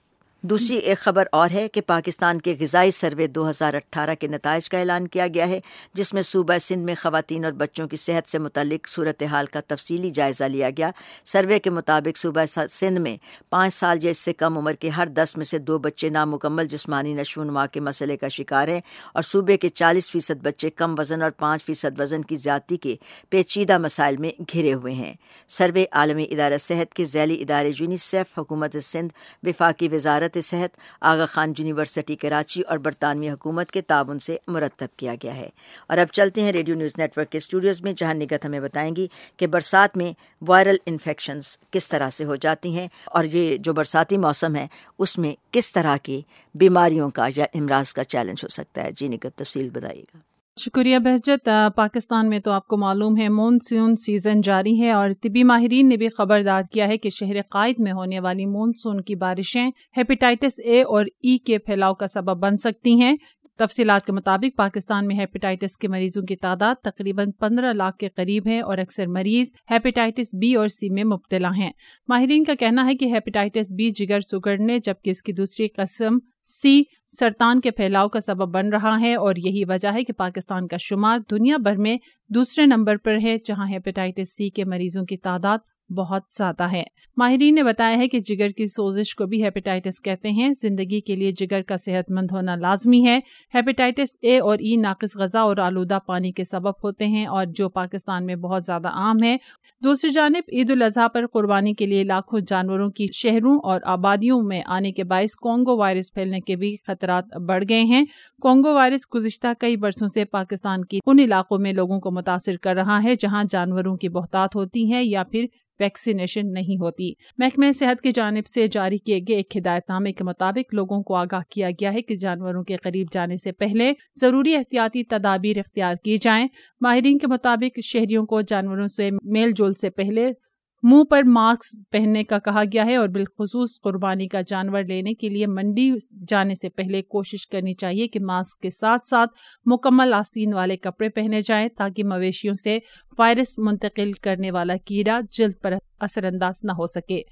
[0.43, 4.69] دوسری ایک خبر اور ہے کہ پاکستان کے غذائی سروے دو ہزار اٹھارہ کے نتائج
[4.69, 5.61] کا اعلان کیا گیا ہے،
[5.95, 10.11] جس میں صوبہ سندھ میں خواتین اور بچوں کی صحت سے متعلق صورتحال کا تفصیلی
[10.11, 10.91] جائزہ لیا گیا۔
[11.25, 13.17] سروے کے مطابق صوبہ سندھ میں
[13.51, 16.65] پانچ سال یا اس سے کم عمر کے ہر دس میں سے دو بچے نامکمل
[16.65, 18.81] جسمانی نشو و نما کے مسئلے کا شکار ہیں
[19.15, 22.97] اور صوبے کے چالیس فیصد بچے کم وزن اور پانچ فیصد وزن کی زیادتی کے
[23.31, 25.15] پیچیدہ مسائل میں گھرے ہوئے ہیں۔
[25.49, 31.27] سروے عالمی ادارہ صحت کے ذیلی ادارے یونیسیف حکومت سندھ وفاقی وزارت وزارت صحت آغا
[31.27, 35.49] خان یونیورسٹی کراچی اور برطانوی حکومت کے تعاون سے مرتب کیا گیا ہے۔
[35.87, 38.97] اور اب چلتے ہیں ریڈیو نیوز نیٹ ورک کے اسٹوڈیوز میں، جہاں نگت ہمیں بتائیں
[38.97, 40.13] گی کہ برسات میں
[40.49, 44.67] وائرل انفیکشنز کس طرح سے ہو جاتی ہیں اور یہ جو برساتی موسم ہے،
[44.99, 46.23] اس میں کس طرح کی
[46.55, 50.28] بیماریوں کا یا امراض کا چیلنج ہو سکتا ہے۔ جی نگت، تفصیل بتائیے گا۔
[50.59, 55.45] شکریہ بہجت۔ پاکستان میں تو آپ کو معلوم ہے، مونسون سیزن جاری ہے اور طبی
[55.45, 59.67] ماہرین نے بھی خبردار کیا ہے کہ شہر قائد میں ہونے والی مونسون کی بارشیں
[59.97, 63.17] ہیپیٹائٹس اے اور ای کے پھیلاؤ کا سبب بن سکتی ہیں۔
[63.59, 68.47] تفصیلات کے مطابق، پاکستان میں ہیپیٹائٹس کے مریضوں کی تعداد تقریباً پندرہ لاکھ کے قریب
[68.47, 71.71] ہے اور اکثر مریض ہیپیٹائٹس بی اور سی میں مبتلا ہیں۔
[72.09, 76.83] ماہرین کا کہنا ہے کہ ہیپیٹائٹس بی جگر سگڑنے جبکہ اس کی دوسری قسم سی
[77.21, 80.77] سرطان کے پھیلاؤ کا سبب بن رہا ہے اور یہی وجہ ہے کہ پاکستان کا
[80.77, 81.97] شمار دنیا بھر میں
[82.31, 85.59] دوسرے نمبر پر ہے، جہاں ہیپیٹائٹس سی کے مریضوں کی تعداد
[85.97, 86.83] بہت زیادہ ہے۔
[87.17, 91.17] ماہرین نے بتایا ہے کہ جگر کی سوزش کو بھی ہیپیٹائٹس کہتے ہیں۔ زندگی کے
[91.17, 93.21] لیے جگر کا صحت مند ہونا لازمی ہے۔
[93.55, 97.69] ہیپیٹائٹس اے اور ای ناقص غذا اور آلودہ پانی کے سبب ہوتے ہیں اور جو
[97.69, 99.37] پاکستان میں بہت زیادہ عام ہے۔
[99.85, 104.63] دوسری جانب، عید الاضحیٰ پر قربانی کے لیے لاکھوں جانوروں کی شہروں اور آبادیوں میں
[104.67, 108.05] آنے کے باعث کونگو وائرس پھیلنے کے بھی خطرات بڑھ گئے ہیں۔
[108.43, 112.75] کونگو وائرس گزشتہ کئی برسوں سے پاکستان کی ان علاقوں میں لوگوں کو متاثر کر
[112.75, 115.45] رہا ہے جہاں جانوروں کی بہتات ہوتی ہیں یا پھر
[115.81, 120.25] ویکسینیشن نہیں ہوتی۔ محکمہ صحت کی جانب سے جاری کیے گئے ایک ہدایت نامے کے
[120.25, 124.57] مطابق لوگوں کو آگاہ کیا گیا ہے کہ جانوروں کے قریب جانے سے پہلے ضروری
[124.57, 126.49] احتیاطی تدابیر اختیار کی جائیں۔
[126.81, 130.33] ماہرین کے مطابق شہریوں کو جانوروں سے میل جول سے پہلے
[130.83, 135.29] منہ پر ماسک پہننے کا کہا گیا ہے اور بالخصوص قربانی کا جانور لینے کے
[135.29, 135.91] لیے منڈی
[136.29, 139.31] جانے سے پہلے کوشش کرنی چاہیے کہ ماسک کے ساتھ ساتھ
[139.67, 142.79] مکمل آستین والے کپڑے پہنے جائیں تاکہ مویشیوں سے
[143.19, 147.23] وائرس منتقل کرنے والا کیڑا جلد پر اثر انداز نہ ہو سکے۔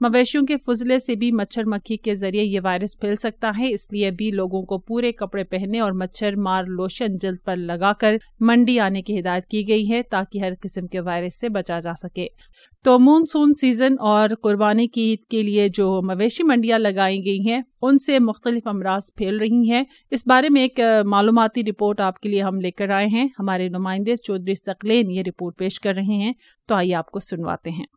[0.00, 3.92] مویشیوں کے فضلے سے بھی مچھر مکھی کے ذریعے یہ وائرس پھیل سکتا ہے، اس
[3.92, 8.16] لیے بھی لوگوں کو پورے کپڑے پہننے اور مچھر مار لوشن جلد پر لگا کر
[8.40, 11.92] منڈی آنے کی ہدایت کی گئی ہے تاکہ ہر قسم کے وائرس سے بچا جا
[12.02, 12.26] سکے۔
[12.84, 17.62] تو مونسون سیزن اور قربانی کی عید کے لیے جو مویشی منڈیاں لگائی گئی ہیں
[17.82, 22.28] ان سے مختلف امراض پھیل رہی ہیں۔ اس بارے میں ایک معلوماتی رپورٹ آپ کے
[22.28, 26.14] لیے ہم لے کر آئے ہیں۔ ہمارے نمائندے چودھری سکلین یہ رپورٹ پیش کر رہے
[26.14, 26.32] ہیں۔
[26.68, 27.95] تو آئیے آپ کو سنواتے ہیں۔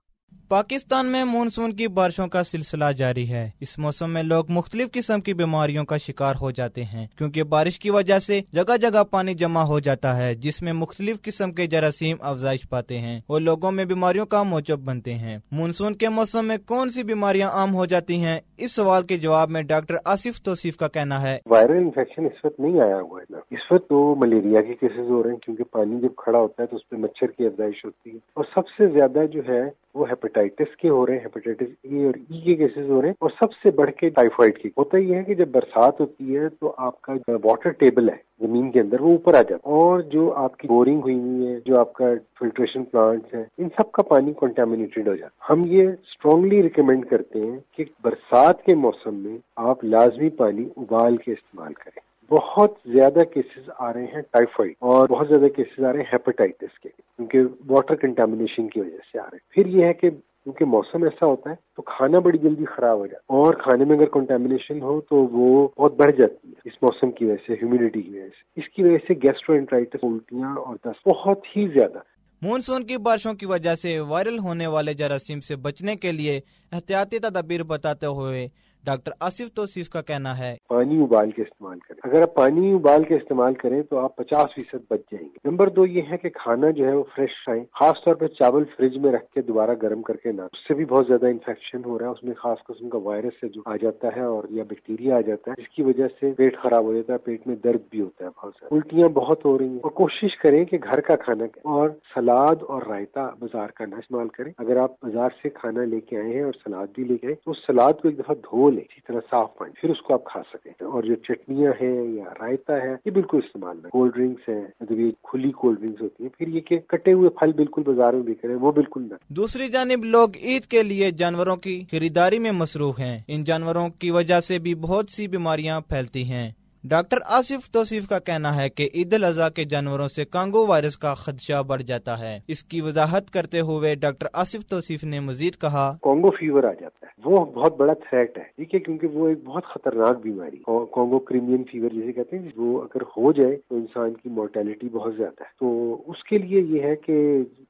[0.49, 5.21] پاکستان میں مانسون کی بارشوں کا سلسلہ جاری ہے۔ اس موسم میں لوگ مختلف قسم
[5.21, 9.33] کی بیماریوں کا شکار ہو جاتے ہیں، کیونکہ بارش کی وجہ سے جگہ جگہ پانی
[9.33, 13.71] جمع ہو جاتا ہے، جس میں مختلف قسم کے جراثیم افزائش پاتے ہیں اور لوگوں
[13.71, 17.85] میں بیماریوں کا موجب بنتے ہیں۔ مانسون کے موسم میں کون سی بیماریاں عام ہو
[17.85, 22.25] جاتی ہیں؟ اس سوال کے جواب میں ڈاکٹر آصف توصیف کا کہنا ہے۔ وائرل انفیکشن
[22.25, 25.37] اس وقت نہیں آیا ہوا ہے اس وقت تو ملیریا کے کیسز ہو رہے ہیں،
[25.37, 28.43] کیونکہ پانی جب کھڑا ہوتا ہے تو اس پہ مچھر کی افزائش ہوتی ہے۔ اور
[28.55, 29.61] سب سے زیادہ جو ہے
[29.95, 33.15] وہ ہیپیٹائٹس کے ہو رہے ہیں ہیپیٹائٹس اے اور ای کے کیسز ہو رہے ہیں۔
[33.21, 36.49] اور سب سے بڑھ کے ٹائیفائڈ کی۔ ہوتا یہ ہے کہ جب برسات ہوتی ہے
[36.49, 40.01] تو آپ کا واٹر ٹیبل ہے، زمین کے اندر، وہ اوپر آ جاتا ہے۔ اور
[40.01, 42.05] جو آپ کی بورنگ ہوئی ہوئی ہے، جو آپ کا
[42.39, 47.39] فلٹریشن پلانٹ ہے ان سب کا پانی کنٹامنیٹڈ ہو جاتا ہم یہ اسٹرانگلی ریکمینڈ کرتے
[47.39, 53.23] ہیں کہ برسات کے موسم میں آپ لازمی پانی ابال کے استعمال کریں۔ بہت زیادہ
[53.33, 57.39] کیسز آ رہے ہیں ٹائیفائڈ اور بہت زیادہ کیسز آ رہے ہیں ہیپیٹائٹس کے، کیونکہ
[57.67, 60.09] واٹر کنٹامنیشن کی وجہ سے آ رہے ہیں۔ پھر یہ ہے کہ
[60.43, 63.85] کیونکہ موسم ایسا ہوتا ہے تو کھانا بڑی جلدی خراب ہو جاتا ہے اور کھانے
[63.85, 67.53] میں اگر کنٹامنیشن ہو تو وہ بہت بڑھ جاتی ہے اس موسم کی وجہ سے
[67.53, 71.67] ہیومیڈیٹی کی وجہ سے۔ اس کی وجہ سے گیسٹرو انٹرائٹس الٹیاں اور دست بہت ہی
[71.67, 71.99] زیادہ۔
[72.41, 76.39] مونسون کی بارشوں کی وجہ سے وائرل ہونے والے جراثیم سے بچنے کے لیے
[76.71, 78.47] احتیاطی تدابیر بتاتے ہوئے
[78.85, 83.03] ڈاکٹر آصف توصیف کا کہنا ہے۔ پانی ابال کے استعمال کریں۔ اگر آپ پانی ابال
[83.03, 86.29] کے استعمال کریں تو آپ پچاس فیصد بچ جائیں گے۔ نمبر دو یہ ہے کہ
[86.29, 89.71] کھانا جو ہے وہ فریش آئے خاص طور پہ چاول فریج میں رکھ کے دوبارہ
[89.81, 92.33] گرم کر کے نہ اس سے بھی بہت زیادہ انفیکشن ہو رہا ہے۔ اس میں
[92.33, 95.61] خاص قسم کا وائرس ہے جو آ جاتا ہے اور یا بیکٹیریا آ جاتا ہے،
[95.61, 98.29] جس کی وجہ سے پیٹ خراب ہو جاتا ہے، پیٹ میں درد بھی ہوتا ہے
[98.29, 101.89] بہت زیادہ۔ الٹیاں بہت ہو رہی ہیں۔ اور کوشش کریں کہ گھر کا کھانا اور
[101.89, 106.17] سلاد اور رائتا بازار کا نہ استعمال کریں۔ اگر آپ بازار سے کھانا لے کے
[106.17, 108.68] آئے ہیں اور سلاد بھی لے کے آئے، تو اس سلاد کو ایک دفعہ دھو
[108.71, 112.03] لیں اسی طرح صاف پانی، پھر اس کو آپ کھا سکیں۔ اور جو چٹنیاں ہیں
[112.03, 116.01] یا رائتا ہے، یہ بالکل استعمال نہ کولڈ ڈرنکس ہیں مطلب یہ کھلی کولڈ ڈرنکس
[116.01, 118.71] ہوتی ہیں، پھر یہ کہ کٹے ہوئے پھل بالکل بازار میں بک رہے ہیں، وہ
[118.71, 123.43] بالکل نہ۔ دوسری جانب، لوگ عید کے لیے جانوروں کی خریداری میں مصروف ہیں۔ ان
[123.43, 126.51] جانوروں کی وجہ سے بھی بہت سی بیماریاں پھیلتی ہیں۔
[126.83, 131.13] ڈاکٹر آصف توصیف کا کہنا ہے کہ عید الاضحیٰ کے جانوروں سے کانگو وائرس کا
[131.13, 135.91] خدشہ بڑھ جاتا ہے۔ اس کی وضاحت کرتے ہوئے ڈاکٹر آصف توصیف نے مزید کہا،
[136.01, 139.43] کانگو فیور آ جاتا ہے۔ وہ بہت بڑا تھریٹ ہے، ٹھیک ہے؟ کیونکہ وہ ایک
[139.45, 144.13] بہت خطرناک بیماری کانگو کریمین فیور جسے کہتے ہیں، وہ اگر ہو جائے تو انسان
[144.13, 147.19] کی مورٹیلٹی بہت زیادہ ہے۔ تو اس کے لیے یہ ہے کہ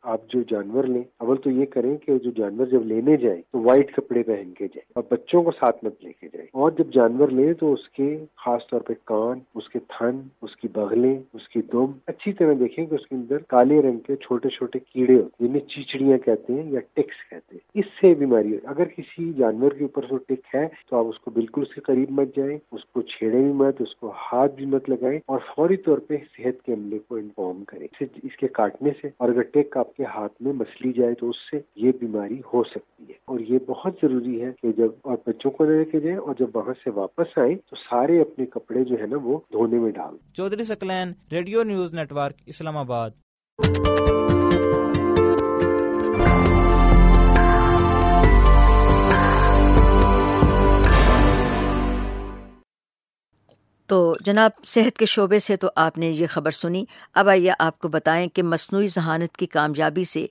[0.04, 3.60] آپ جو جانور لیں، اول تو یہ کریں کہ جو جانور جب لینے جائیں تو
[3.60, 6.93] وائٹ کپڑے پہن کے جائیں، اور بچوں کو ساتھ مت لے کے جائیں۔ اور جب
[6.93, 11.20] جانور لیں تو اس کے خاص طور پہ کان، اس کے تھن، اس کی بغلیں،
[11.34, 14.80] اس کی دم۔ اچھی طرح دیکھیں کہ اس کے اندر کالے رنگ کے چھوٹے چھوٹے
[14.80, 18.84] کیڑے ہوتے جنہیں یعنی چیچڑیاں کہتے ہیں یا ٹکس کہتے ہیں۔ اس سے بیماری اگر
[18.86, 22.12] کسی جانور کے اوپر سے ٹک ہے تو آپ اس کو بالکل اس کے قریب
[22.12, 25.78] مت جائیں، اس کو چھیڑے بھی مت، اس کو ہاتھ بھی مت لگائیں اور فوری
[25.78, 27.88] طور پہ صحت کے عملے کو انفارم کریں۔
[28.23, 31.36] اس کے کاٹنے سے اور اگر ٹک آپ کے ہاتھ میں مسلی جائے تو اس
[31.52, 35.52] سے یہ بیماری ہو سکتی ہے۔ اور یہ بہت ضروری ہے کہ جب اور بچوں
[35.52, 38.96] کو لے کے جائیں اور جب وہاں سے واپس آئیں تو سارے اپنے کپڑے جو
[39.02, 42.42] ہے نا وہ دھونے میں ڈال۔ Chaudhry Saqlain Radio News Network
[42.77, 43.10] Islamabad.
[53.85, 57.79] تو جناب صحت کے شعبے سے تو آپ نے یہ خبر سنی۔ اب آئیے آپ
[57.79, 60.25] کو بتائیں کہ مصنوعی ذہانت کی کامیابی سے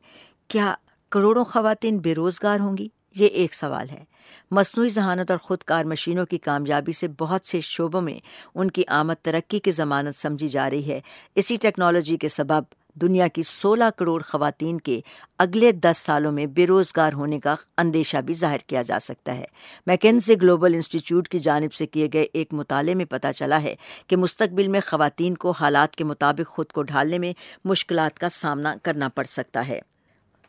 [0.48, 0.74] کیا
[1.10, 2.88] کروڑوں خواتین بے روزگار ہوں گی؟
[3.18, 4.04] یہ ایک سوال ہے۔
[4.50, 8.18] مصنوعی ذہانت اور خود کار مشینوں کی کامیابی سے بہت سے شعبوں میں
[8.54, 11.00] ان کی آمد ترقی کی ضمانت سمجھی جا رہی ہے۔
[11.34, 12.62] اسی ٹیکنالوجی کے سبب
[12.94, 15.00] دنیا کی سولہ کروڑ خواتین کے
[15.38, 19.44] اگلے دس سالوں میں بے روزگار ہونے کا اندیشہ بھی ظاہر کیا جا سکتا ہے۔
[19.86, 23.74] میکنزی گلوبل انسٹیٹیوٹ کی جانب سے کیے گئے ایک مطالعے میں پتہ چلا ہے
[24.06, 27.32] کہ مستقبل میں خواتین کو حالات کے مطابق خود کو ڈھالنے میں
[27.64, 29.80] مشکلات کا سامنا کرنا پڑ سکتا ہے۔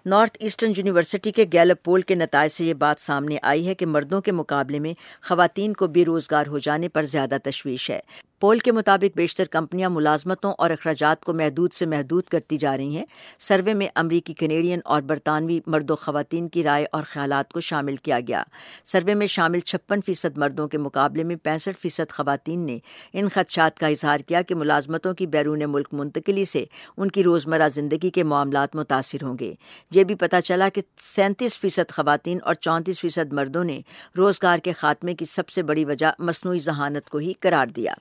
[0.05, 3.85] نارتھ ایسٹرن یونیورسٹی کے گیلپ پول کے نتائج سے یہ بات سامنے آئی ہے کہ
[3.85, 4.93] مردوں کے مقابلے میں
[5.23, 7.99] خواتین کو بے روزگار ہو جانے پر زیادہ تشویش ہے۔
[8.39, 12.97] پول کے مطابق بیشتر کمپنیاں ملازمتوں اور اخراجات کو محدود سے محدود کرتی جا رہی
[12.97, 13.05] ہیں۔
[13.39, 17.95] سروے میں امریکی، کینیڈین اور برطانوی مرد و خواتین کی رائے اور خیالات کو شامل
[17.95, 18.43] کیا گیا۔
[18.85, 22.77] سروے میں شامل چھپن فیصد مردوں کے مقابلے میں پینسٹھ فیصد خواتین نے
[23.13, 26.65] ان خدشات کا اظہار کیا کہ ملازمتوں کی بیرون ملک منتقلی سے
[26.97, 29.53] ان کی روزمرہ زندگی کے معاملات متاثر ہوں گے۔
[29.91, 33.81] یہ بھی پتہ چلا کہ سینتیس فیصد خواتین اور چونتیس فیصد مردوں نے
[34.17, 37.93] روزگار کے خاتمے کی سب سے بڑی وجہ مصنوعی ذہانت کو ہی قرار دیا۔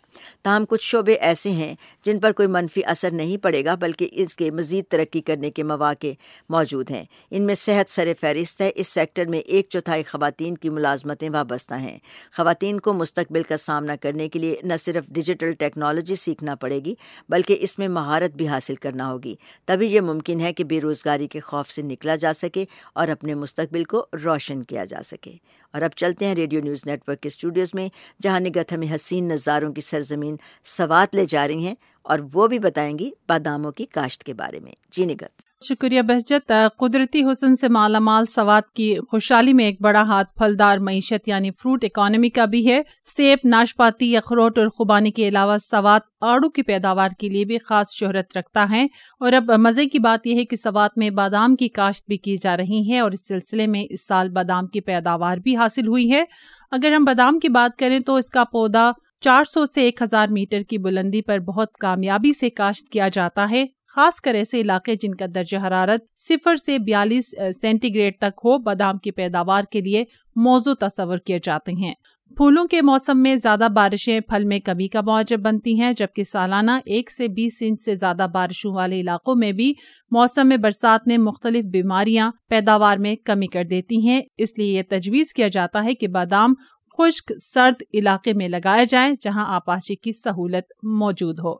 [0.43, 1.75] تاہم کچھ شعبے ایسے ہیں
[2.05, 5.63] جن پر کوئی منفی اثر نہیں پڑے گا بلکہ اس کے مزید ترقی کرنے کے
[5.63, 6.07] مواقع
[6.49, 10.71] موجود ہیں۔ ان میں صحت سر فہرست ہے۔ اس سیکٹر میں ایک چوتھائی خواتین کی
[10.71, 11.99] ملازمتیں وابستہ ہیں۔
[12.37, 16.95] خواتین کو مستقبل کا سامنا کرنے کے لیے نہ صرف ڈیجیٹل ٹیکنالوجی سیکھنا پڑے گی
[17.29, 21.27] بلکہ اس میں مہارت بھی حاصل کرنا ہوگی۔ تبھی یہ ممکن ہے کہ بے روزگاری
[21.27, 22.65] کے خوف سے نکلا جا سکے
[22.95, 25.33] اور اپنے مستقبل کو روشن کیا جا سکے۔
[25.73, 27.89] اور اب چلتے ہیں ریڈیو نیوز نیٹ ورک کے اسٹوڈیوز میں،
[28.23, 32.59] جہاں نگت ہمیں حسین نظاروں کی سرزمین سوات لے جا رہی ہیں اور وہ بھی
[32.59, 37.69] بتائیں گی باداموں کی کاشت کے بارے میں۔ جی نگت۔ شکریہ بہجت قدرتی حسن سے
[37.69, 42.45] مالا مال سوات کی خوشحالی میں ایک بڑا ہاتھ پھلدار معیشت یعنی فروٹ اکانومی کا
[42.45, 42.81] بھی ہے۔
[43.17, 47.91] سیب، ناشپاتی، اخروٹ اور خوبانی کے علاوہ سوات آڑو کی پیداوار کے لیے بھی خاص
[47.91, 48.87] شہرت رکھتا ہے۔
[49.21, 52.37] اور اب مزے کی بات یہ ہے کہ سوات میں بادام کی کاشت بھی کی
[52.37, 56.13] جا رہی ہے اور اس سلسلے میں اس سال بادام کی پیداوار بھی حاصل ہوئی
[56.13, 56.25] ہے۔
[56.71, 58.91] اگر ہم بادام کی بات کریں تو اس کا پودا
[59.21, 63.47] چار سو سے ایک ہزار میٹر کی بلندی پر بہت کامیابی سے کاشت کیا جاتا
[63.51, 63.65] ہے۔
[63.99, 68.59] خاص کر ایسے علاقے جن کا درجہ حرارت صفر سے بیالیس سینٹی گریڈ تک ہو،
[68.59, 70.05] بادام کی پیداوار کے لیے
[70.37, 71.95] موضوع تصور کیے جاتے ہیں۔
[72.37, 76.71] پھولوں کے موسم میں زیادہ بارشیں پھل میں کمی کا موجب بنتی ہیں، جبکہ سالانہ
[76.85, 79.73] ایک سے بیس انچ سے زیادہ بارشوں والے علاقوں میں بھی
[80.11, 84.83] موسم میں برسات میں مختلف بیماریاں پیداوار میں کمی کر دیتی ہیں۔ اس لیے یہ
[84.91, 86.55] تجویز کیا جاتا ہے کہ بادام
[86.99, 91.55] خشک، سرد علاقے میں لگایا جائے جہاں آپاشی کی سہولت موجود ہو۔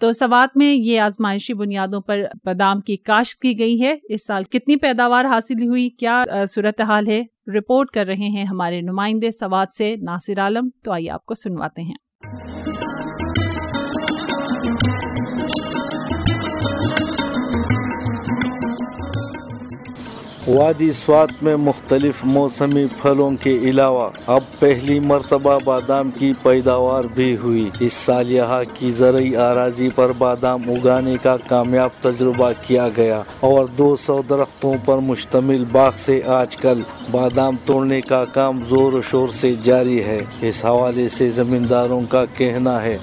[0.00, 4.44] تو سوات میں یہ آزمائشی بنیادوں پر بادام کی کاشت کی گئی ہے۔ اس سال
[4.44, 7.22] کتنی پیداوار حاصل ہوئی؟ کیا صورتحال ہے؟
[7.58, 11.82] رپورٹ کر رہے ہیں ہمارے نمائندے سوات سے ناصر عالم۔ تو آئیے آپ کو سنواتے
[11.82, 12.09] ہیں۔
[20.54, 27.36] وادی سوات میں مختلف موسمی پھلوں کے علاوہ اب پہلی مرتبہ بادام کی پیداوار بھی
[27.36, 33.22] ہوئی۔ اس سال یہاں کی زرعی اراضی پر بادام اگانے کا کامیاب تجربہ کیا گیا
[33.40, 38.92] اور دو سو درختوں پر مشتمل باغ سے آج کل بادام توڑنے کا کام زور
[38.92, 42.98] و شور سے جاری ہے۔ اس حوالے سے زمینداروں کا کہنا ہے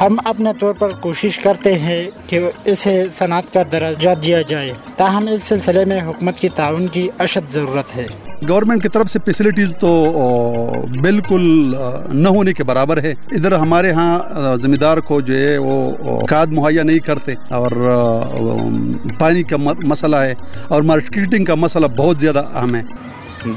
[0.00, 5.26] ہم اپنے طور پر کوشش کرتے ہیں کہ اسے صنعت کا درجہ دیا جائے تاہم
[5.32, 8.06] اس سلسلے میں حکومت کی تعاون کی اشد ضرورت ہے۔
[8.48, 9.90] گورنمنٹ کی طرف سے فیسلٹیز تو
[11.02, 11.42] بالکل
[12.12, 16.82] نہ ہونے کے برابر ہے۔ ادھر ہمارے ہاں زمیندار کو جو ہے وہ کھاد مہیا
[16.82, 17.70] نہیں کرتے اور
[19.18, 20.34] پانی کا مسئلہ ہے
[20.68, 22.82] اور مارکیٹنگ کا مسئلہ بہت زیادہ اہم ہے۔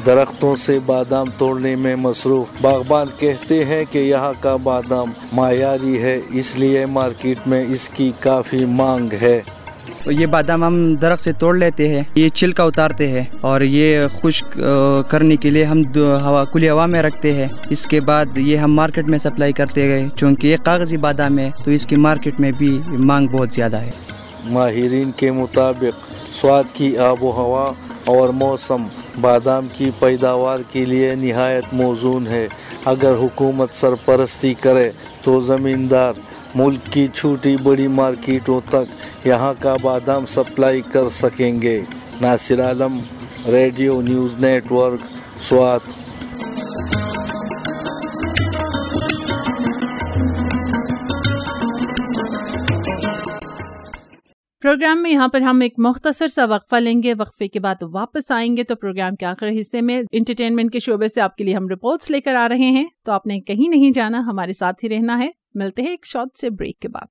[0.06, 6.20] درختوں سے بادام توڑنے میں مصروف باغبان کہتے ہیں کہ یہاں کا بادام معیاری ہے
[6.30, 9.42] اس لیے مارکیٹ میں اس کی کافی مانگ ہے۔
[10.06, 14.60] یہ بادام ہم درخت سے توڑ لیتے ہیں یہ چھلکا اتارتے ہیں اور یہ خشک
[15.10, 18.74] کرنے کے لیے ہم ہوا کھلی ہوا میں رکھتے ہیں۔ اس کے بعد یہ ہم
[18.74, 22.52] مارکیٹ میں سپلائی کرتے گئے چونکہ یہ کاغذی بادام ہے تو اس کی مارکیٹ میں
[22.52, 23.92] بھی مانگ بہت زیادہ ہے۔
[24.46, 27.72] ماہرین کے مطابق سواد کی آب و ہوا
[28.06, 28.84] اور موسم
[29.22, 32.48] بادام کی پیداوار کے لیے نہایت موزون ہے۔
[32.86, 34.92] اگر حکومت سرپرستی کرے
[35.24, 36.14] تو زمیندار
[36.56, 41.82] ملک کی چھوٹی بڑی مارکیٹوں تک یہاں کا بادام سپلائی کر سکیں گے۔
[42.22, 43.00] Nasir Alam,
[43.48, 44.36] Radio News
[44.72, 45.06] Network,
[45.42, 46.03] Swat.
[54.64, 58.32] Programme میں یہاں پر ہم ایک مختصر سا وقفہ لیں گے۔ وقفے کے بعد واپس
[58.32, 61.56] آئیں گے تو پروگرام کے آخر حصے میں انٹرٹینمنٹ کے شعبے سے آپ کے لیے
[61.56, 64.86] ہم رپورٹس لے کر آ رہے ہیں۔ تو آپ نے کہیں نہیں جانا، ہمارے ساتھ
[64.86, 67.06] ہی رہنا ہے۔ ملتے ہیں ایک شارٹ سے بریک کے بعد۔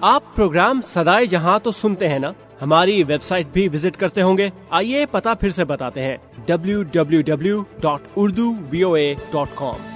[0.00, 2.32] آپ پروگرام سدائے جہاں تو سنتے ہیں نا،
[2.62, 6.82] ہماری ویب سائٹ بھی وزٹ کرتے ہوں گے۔ آئیے پتا پھر سے بتاتے ہیں۔ W
[6.82, 9.91] W W dot Urdu V O A dot com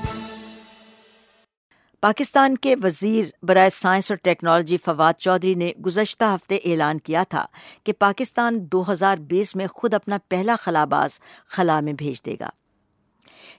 [2.07, 7.47] Pakistan کے وزیر برائے سائنس اور ٹیکنالوجی فواد چودھری نے گزشتہ ہفتے اعلان کیا تھا
[7.85, 12.37] کہ پاکستان دو ہزار بیس میں خود اپنا پہلا خلا باز خلا میں بھیج دے
[12.41, 12.49] گا۔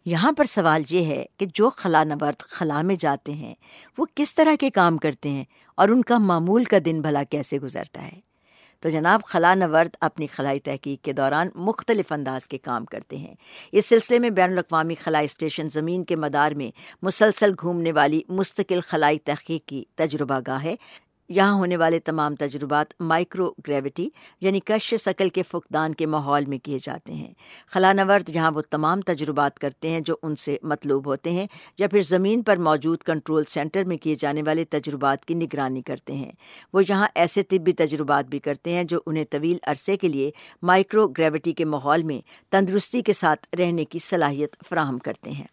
[0.05, 3.53] یہاں پر سوال یہ ہے کہ جو خلا نورد خلا میں جاتے ہیں،
[3.97, 5.43] وہ کس طرح کے کام کرتے ہیں
[5.75, 8.26] اور ان کا معمول کا دن بھلا کیسے گزرتا ہے؟
[8.79, 13.35] تو جناب خلا نورد اپنی خلائی تحقیق کے دوران مختلف انداز کے کام کرتے ہیں۔
[13.71, 16.71] اس سلسلے میں بین الاقوامی خلائی اسٹیشن زمین کے مدار میں
[17.01, 20.75] مسلسل گھومنے والی مستقل خلائی تحقیق کی تجربہ گاہ ہے۔
[21.29, 24.09] یہاں ہونے والے تمام تجربات مائکرو گریوٹی
[24.41, 27.33] یعنی کش شکل کے فقدان کے ماحول میں کیے جاتے ہیں۔
[27.67, 31.47] خلا نورد یہاں وہ تمام تجربات کرتے ہیں جو ان سے مطلوب ہوتے ہیں
[31.77, 36.13] یا پھر زمین پر موجود کنٹرول سینٹر میں کیے جانے والے تجربات کی نگرانی کرتے
[36.13, 36.31] ہیں۔
[36.73, 41.07] وہ یہاں ایسے طبی تجربات بھی کرتے ہیں جو انہیں طویل عرصے کے لیے مائکرو
[41.07, 42.21] گریوٹی کے ماحول میں
[42.51, 45.47] تندرستی کے ساتھ رہنے کی صلاحیت فراہم کرتے ہیں۔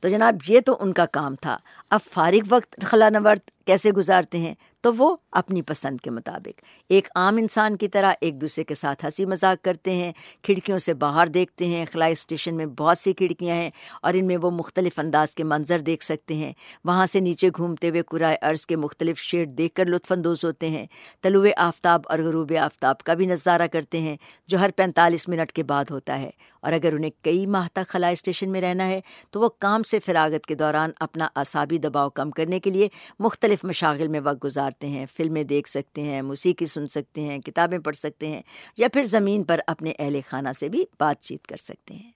[0.00, 1.56] تو جناب، یہ تو ان کا کام تھا۔
[1.90, 7.08] اب فارغ وقت خلا نورد کیسے گزارتے ہیں؟ تو وہ اپنی پسند کے مطابق ایک
[7.14, 10.12] عام انسان کی طرح ایک دوسرے کے ساتھ ہنسی مذاق کرتے ہیں،
[10.42, 13.70] کھڑکیوں سے باہر دیکھتے ہیں، خلائی اسٹیشن میں بہت سی کھڑکیاں ہیں
[14.02, 16.52] اور ان میں وہ مختلف انداز کے منظر دیکھ سکتے ہیں۔
[16.84, 20.68] وہاں سے نیچے گھومتے ہوئے قرائے عرض کے مختلف شیڈ دیکھ کر لطف اندوز ہوتے
[20.68, 20.86] ہیں۔
[21.22, 24.16] طلوع آفتاب اور غروب آفتاب کا بھی نظارہ کرتے ہیں،
[24.46, 28.12] جو ہر پینتالیس منٹ کے بعد ہوتا ہے۔ اور اگر انہیں کئی ماہ تک خلائی
[28.12, 29.00] اسٹیشن میں رہنا ہے،
[29.30, 33.64] تو وہ کام سے فراغت کے دوران اپنا اعصابی دباؤ کم کرنے کے لیے مختلف
[33.64, 37.78] مشاغل میں وقت گزار مارتے ہیں، فلمیں دیکھ سکتے ہیں، موسیقی سن سکتے ہیں، کتابیں
[37.78, 38.42] پڑھ سکتے ہیں،
[38.76, 42.12] یا پھر زمین پر اپنے اہل خانہ سے بھی بات چیت کر سکتے ہیں۔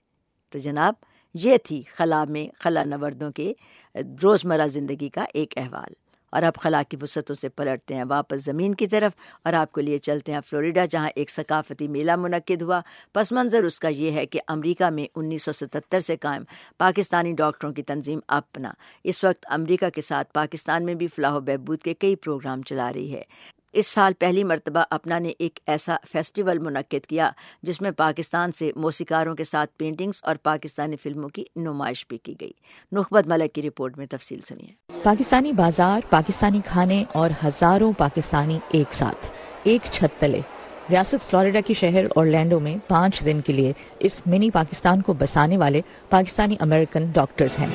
[0.49, 0.93] تو جناب،
[1.33, 3.53] یہ تھی خلا میں، خلا نوردوں کے
[3.95, 5.93] روزمرہ زندگی کا ایک احوال۔
[6.35, 9.11] اور اب خلا کی وسعتوں سے پلٹتے ہیں واپس زمین کی طرف
[9.43, 12.81] اور آپ کو لیے چلتے ہیں فلوریڈا جہاں ایک ثقافتی میلہ منعقد ہوا۔
[13.13, 16.43] پس منظر اس کا یہ ہے کہ امریکہ میں انیس سو ستتر سے قائم
[16.77, 18.71] پاکستانی ڈاکٹروں کی تنظیم اپنا۔
[19.03, 22.93] اس وقت امریکہ کے ساتھ پاکستان میں بھی فلاح و بہبود کے کئی پروگرام چلا
[22.93, 23.23] رہی ہے۔
[23.75, 27.31] اس سال پہلی مرتبہ اپنا نے ایک ایسا فیسٹیول منعقد کیا
[27.63, 32.35] جس میں پاکستان سے موسیقاروں کے ساتھ پینٹنگز اور پاکستانی فلموں کی نمائش بھی کی
[32.41, 32.51] گئی۔
[32.91, 38.93] نخبت ملک کی رپورٹ میں تفصیل سنیے۔ پاکستانی بازار پاکستانی کھانے اور ہزاروں پاکستانی ایک
[38.93, 39.31] ساتھ
[39.63, 40.41] ایک چھت تلے۔
[40.89, 45.57] ریاست فلوریڈا کی شہر اورلینڈو میں پانچ دن کے لیے اس منی پاکستان کو بسانے
[45.57, 47.67] والے پاکستانی امریکن ڈاکٹرز ہیں۔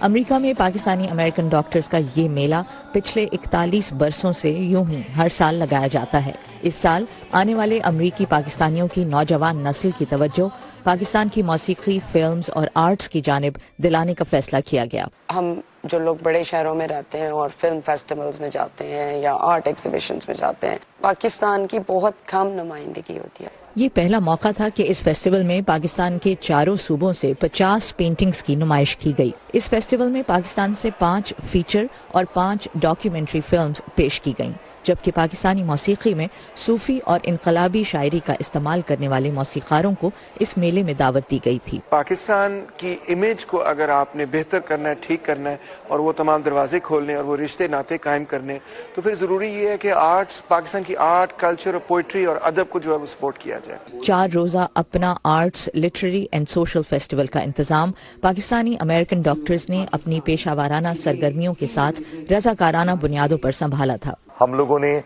[0.00, 2.54] امریکہ میں پاکستانی امریکن ڈاکٹرز کا یہ میلہ
[2.92, 6.32] پچھلے اکتالیس برسوں سے یوں ہی ہر سال لگایا جاتا ہے۔
[6.62, 10.48] اس سال آنے والے امریکی پاکستانیوں کی نوجوان نسل کی توجہ،
[10.84, 15.52] پاکستان کی موسیقی، فلمز اور آرٹس کی جانب دلانے کا فیصلہ کیا گیا۔ ہم
[15.84, 19.66] جو لوگ بڑے شہروں میں رہتے ہیں اور فلم فیسٹیولز میں جاتے ہیں یا آرٹ
[19.66, 24.68] ایگزیبیشنز میں جاتے ہیں، پاکستان کی بہت کم نمائندگی ہوتی ہے۔ یہ پہلا موقع تھا
[24.74, 29.30] کہ اس فیسٹیول میں پاکستان کے چاروں صوبوں سے پچاس پینٹنگز کی نمائش کی گئی۔
[29.52, 34.52] اس فیسٹیول میں پاکستان سے پانچ فیچر اور پانچ ڈاکیومنٹری فلمز پیش کی گئیں۔
[34.88, 36.26] جبکہ پاکستانی موسیقی میں
[36.56, 40.10] صوفی اور انقلابی شاعری کا استعمال کرنے والے موسیقاروں کو
[40.40, 44.60] اس میلے میں دعوت دی گئی تھی۔ پاکستان کی امیج کو اگر آپ نے بہتر
[44.60, 45.56] کرنا ہے ٹھیک کرنا ہے
[45.88, 48.58] اور وہ تمام دروازے کھولنے اور وہ رشتے ناطے قائم کرنے
[48.94, 52.68] تو پھر ضروری یہ ہے کہ آرٹس پاکستان کی آرٹ کلچر اور پوئٹری اور ادب
[52.68, 57.26] کو جو ہے وہ سپورٹ کیا جائے۔ چار روزہ اپنا arts literary and social festival
[57.26, 62.00] کا انتظام پاکستانی امریکن ڈاکٹرز نے اپنی پیشہ وارانہ سرگرمیوں کے ساتھ
[62.32, 65.00] رضاکارانہ بنیادوں پر سنبھالا تھا۔ ہم لوگوں نے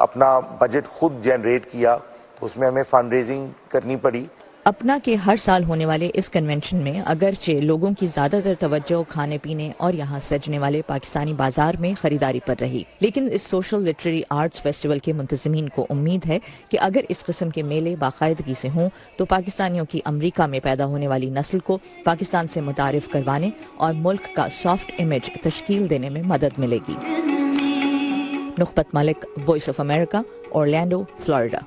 [0.00, 1.96] اپنا بجٹ خود جنریٹ کیا،
[2.40, 4.24] تو اس میں ہمیں فنڈ ریزنگ کرنی پڑی۔
[4.64, 9.02] اپنا کے ہر سال ہونے والے اس کنونشن میں، اگرچہ لوگوں کی زیادہ تر توجہ
[9.08, 13.82] کھانے پینے اور یہاں سجنے والے پاکستانی بازار میں خریداری پر رہی۔ لیکن اس سوشل
[13.82, 16.38] لٹری آرٹس فیسٹیول کے منتظمین کو امید ہے
[16.68, 20.86] کہ اگر اس قسم کے میلے باقاعدگی سے ہوں، تو پاکستانیوں کی امریکہ میں پیدا
[20.86, 26.08] ہونے والی نسل کو پاکستان سے متعارف کروانے اور ملک کا سافٹ امیج تشکیل دینے
[26.08, 26.96] میں مدد ملے گی۔
[28.58, 30.16] Nukhbat Malik Voice of America
[30.50, 31.58] Orlando Florida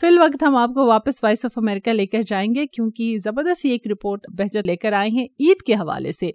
[0.00, 3.64] فی الوقت ہم آپ کو واپس وائس آف امریکہ لے کر جائیں گے کیونکہ زبردست
[3.64, 6.30] ایک رپورٹ بہجت لے کر آئے ہیں عید کے حوالے سے۔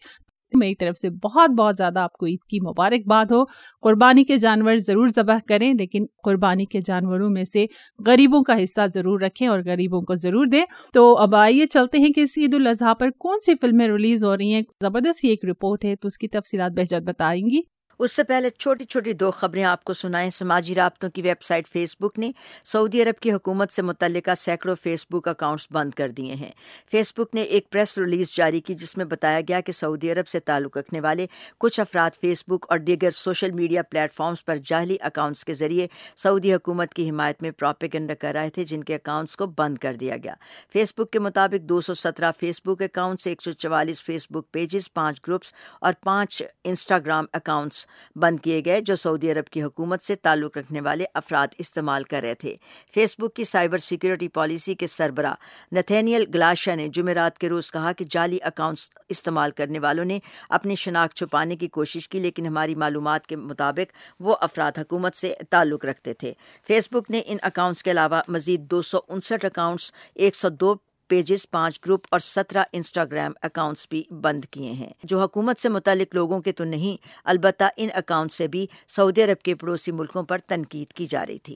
[0.54, 3.44] میری طرف سے بہت بہت زیادہ آپ کو عید کی مبارکباد ہو۔
[3.82, 7.66] قربانی کے جانور ضرور ذبح کریں، لیکن قربانی کے جانوروں میں سے
[8.06, 12.10] غریبوں کا حصہ ضرور رکھیں اور غریبوں کو ضرور دیں۔ تو اب آئیے چلتے ہیں
[12.10, 15.86] کہ اس عید الاضحیٰ پر کون سی فلمیں ریلیز ہو رہی ہیں۔ زبردست ایک رپورٹ
[15.86, 19.64] ہے، تو اس کی تفصیلات بہجت بتائیں گی۔ اس سے پہلے چھوٹی چھوٹی دو خبریں
[19.64, 22.32] آپ کو سنائیں۔ سماجی رابطوں کی ویب سائٹ فیس بک نے
[22.66, 26.52] سعودی عرب کی حکومت سے متعلقہ سینکڑوں فیس بک اکاؤنٹس بند کر دیے ہیں۔
[26.92, 30.28] فیس بک نے ایک پریس ریلیز جاری کی جس میں بتایا گیا کہ سعودی عرب
[30.28, 31.26] سے تعلق رکھنے والے
[31.58, 35.88] کچھ افراد فیس بک اور دیگر سوشل میڈیا پلیٹ فارمز پر جعلی اکاؤنٹس کے ذریعے
[36.16, 39.94] سعودی حکومت کی حمایت میں پراپیگنڈا کر رہے تھے، جن کے اکاؤنٹس کو بند کر
[39.94, 40.34] دیا گیا۔
[40.74, 44.52] فیس بک کے مطابق دو سو سترہ فیس بک اکاؤنٹس، ایک سو چوالیس فیس بک
[44.52, 50.02] پیجز، پانچ گروپس اور پانچ انسٹاگرام اکاؤنٹس بند کیے گئے جو سعودی عرب کی حکومت
[50.02, 52.56] سے تعلق رکھنے والے افراد استعمال کر رہے تھے۔
[52.94, 55.34] فیس بک کی سائبر سیکورٹی پالیسی کے سربراہ
[55.72, 60.20] نتھینیل گلاشا نے جمعرات کے روز کہا کہ جعلی اکاؤنٹس استعمال کرنے والوں نے
[60.50, 65.34] اپنی شناخت چھپانے کی کوشش کی، لیکن ہماری معلومات کے مطابق وہ افراد حکومت سے
[65.50, 66.34] تعلق رکھتے تھے۔
[66.68, 70.76] فیس بک نے ان اکاؤنٹس کے علاوہ مزید دو سو انسٹھ اکاؤنٹس، ایک سو دو
[71.08, 76.16] پیجز پانچ گروپ اور سترہ انسٹاگرام اکاؤنٹس بھی بند کیے ہیں۔ جو حکومت سے متعلق
[76.16, 80.38] لوگوں کے تو نہیں، البتہ ان اکاؤنٹ سے بھی سعودی عرب کے پڑوسی ملکوں پر
[80.38, 81.56] تنقید کی جا رہی تھی۔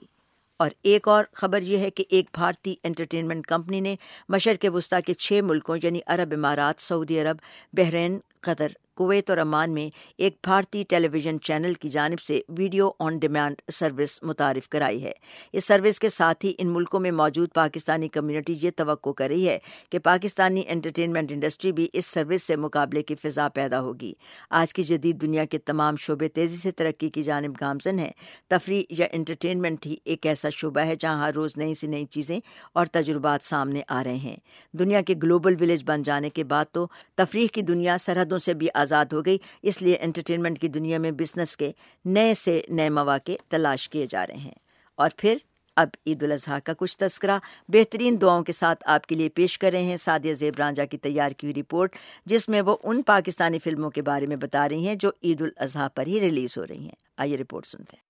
[0.58, 3.96] اور ایک اور خبر یہ ہے کہ ایک بھارتی انٹرٹینمنٹ کمپنی نے
[4.30, 7.38] مشرق وسطی کے چھ ملکوں یعنی عرب امارات، سعودی عرب،
[7.74, 8.68] بحرین، قطر
[9.02, 13.62] کویت اور امان میں ایک بھارتی ٹیلی ویژن چینل کی جانب سے ویڈیو آن ڈیمانڈ
[13.72, 15.12] سروس متعارف کرائی ہے۔
[15.54, 19.50] اس سروس کے ساتھ ہی ان ملکوں میں موجود پاکستانی کمیونٹی یہ توقع کر رہی
[19.50, 24.14] ہے کہ پاکستانی انٹرٹینمنٹ انڈسٹری بھی اس سروس سے مقابلے کی فضا پیدا ہوگی۔
[24.50, 28.12] آج کی جدید دنیا کے تمام شعبے تیزی سے ترقی کی جانب گامزن ہیں۔
[28.48, 32.40] تفریح یا انٹرٹینمنٹ ہی ایک ایسا شعبہ ہے جہاں ہر روز نئی سی نئی چیزیں
[32.74, 34.36] اور تجربات سامنے آ رہے ہیں۔
[34.74, 38.68] دنیا کے گلوبل ولیج بن جانے کے بعد تو تفریح کی دنیا سرحدوں سے بھی
[38.74, 41.72] آزاد ہو گئی۔ اس لیے انٹرٹینمنٹ کی دنیا میں بزنس کے
[42.06, 44.54] نئے سے نئے مواقع تلاش کیے جا رہے ہیں۔
[44.96, 45.38] اور پھر
[45.76, 49.72] اب عید الاضحیٰ کا کچھ تذکرہ بہترین دعاؤں کے ساتھ آپ کے لیے پیش کر
[49.72, 53.60] رہے ہیں۔ سعدیہ زیب رانجا کی تیار کی ہوئی رپورٹ، جس میں وہ ان پاکستانی
[53.60, 56.80] فلموں کے بارے میں بتا رہی ہیں جو عید الاضحیٰ پر ہی ریلیز ہو رہی
[56.80, 58.02] ہیں۔ آئیے رپورٹ سنتے ہیں۔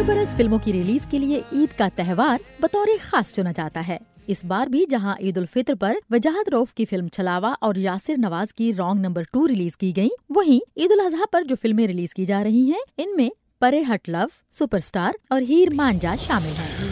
[0.00, 3.96] ہر برس فلموں کی ریلیز کے لیے عید کا تہوار بطور خاص چنا جاتا ہے۔
[4.26, 8.54] اس بار بھی جہاں عید الفطر پر وجاہت روف کی فلم چھلاوا اور یاسر نواز
[8.54, 12.24] کی رانگ نمبر ٹو ریلیز کی گئی وہیں عید الاضحیٰ پر جو فلمیں ریلیز کی
[12.24, 13.28] جا رہی ہیں ان میں
[13.60, 16.88] پرے ہٹ لو سپر سٹار اور ہیر مانجا شامل ہیں۔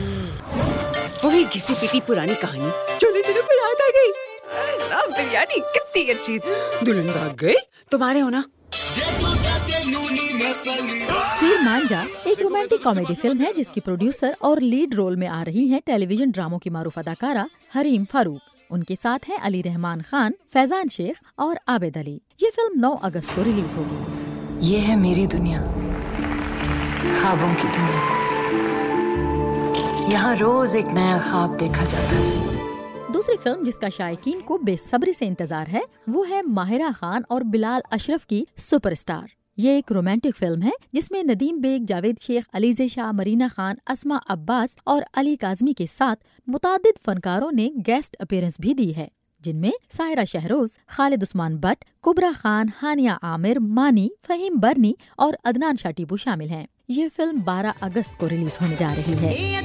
[1.25, 4.13] وہی گھسی پٹی پرانی کہانی۔ چلے چلے پھر یاد آ گئی۔
[5.11, 6.39] بریانی کتنی اچھی۔
[6.87, 7.55] دلہن بھاگ گئی
[7.91, 8.43] تمہارے ہونا۔
[10.13, 15.45] ہیر مانجا ایک رومانٹک کامیڈی فلم ہے جس کی پروڈیوسر اور لیڈ رول میں آ
[15.45, 18.39] رہی ہیں ٹیلی ویژن ڈراموں کی معروف اداکارہ حریم فاروق۔
[18.71, 22.95] ان کے ساتھ ہیں علی رحمان خان فیضان شیخ اور عابد علی۔ یہ فلم نو
[23.03, 23.97] اگست کو ریلیز ہوگی۔
[24.61, 25.61] یہ ہے میری دنیا۔
[27.21, 28.15] خوابوں کی دنیا۔
[30.09, 32.57] یہاں روز ایک نیا خواب دیکھا جاتا ہے۔
[33.15, 37.23] دوسری فلم جس کا شائقین کو بے صبری سے انتظار ہے وہ ہے ماہرہ خان
[37.29, 41.81] اور بلال اشرف کی سپر اسٹار۔ یہ ایک رومانٹک فلم ہے جس میں ندیم بیگ،
[41.89, 47.53] جاوید شیخ علیز شاہ مرینا خان اسما عباس اور علی کاظمی کے ساتھ متعدد فنکاروں
[47.53, 49.09] نے گیسٹ اپیرنس بھی دی ہے،
[49.41, 55.35] جن میں سائرہ شہروز، خالد عثمان بٹ، کبرا خان، ہانیہ عامر، مانی، فہیم برنی اور
[55.45, 59.59] ادنان شاٹیبو شامل ہیں۔ یہ فلم بارہ اگست کو ریلیز ہونے جا رہی ہے۔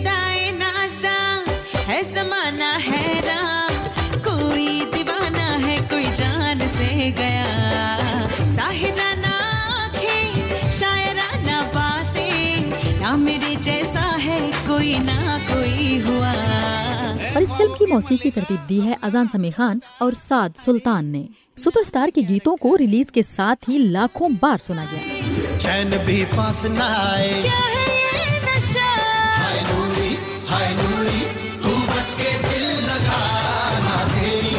[17.85, 21.27] کی موسیقی ترتیب دی ہے ازان سمی خان اور سعد سلطان نے۔
[21.57, 26.25] سپر سٹار کے گیتوں کو ریلیز کے ساتھ ہی لاکھوں بار سنا گیا۔ چین بھی
[26.35, 28.99] پاس نہ آئے۔ کیا ہے یہ نشہ؟
[29.39, 30.15] ہائے نوری
[30.51, 31.25] ہائے نوری
[31.63, 34.55] تو بچ کے دل لگا نہ تیری۔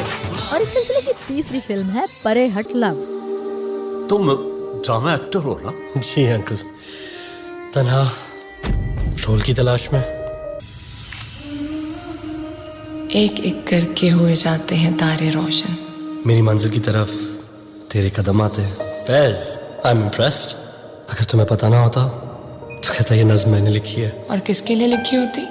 [0.50, 3.04] اور اس سلسلے کی تیسری فلم ہے پرے ہٹ لو۔
[4.08, 4.34] تم
[4.84, 6.56] ڈرامہ ایکٹر ہو نا؟ جی انکل
[7.72, 8.08] تنہا
[9.26, 10.23] رول کی تلاش میں۔
[13.14, 15.74] ایک ایک کر کے ہوئے جاتے ہیں تارے روشن۔
[16.26, 17.10] میری منزل کی طرف
[17.88, 18.70] تیرے قدم آتے ہیں۔
[19.06, 20.56] فیض آئی ایم امپریسڈ
[21.08, 22.08] اگر تمہیں پتا نہ ہوتا
[22.82, 25.44] تو کہتا یہ نظم میں نے لکھی ہے۔ اور کس کے لیے لکھی ہوتی؟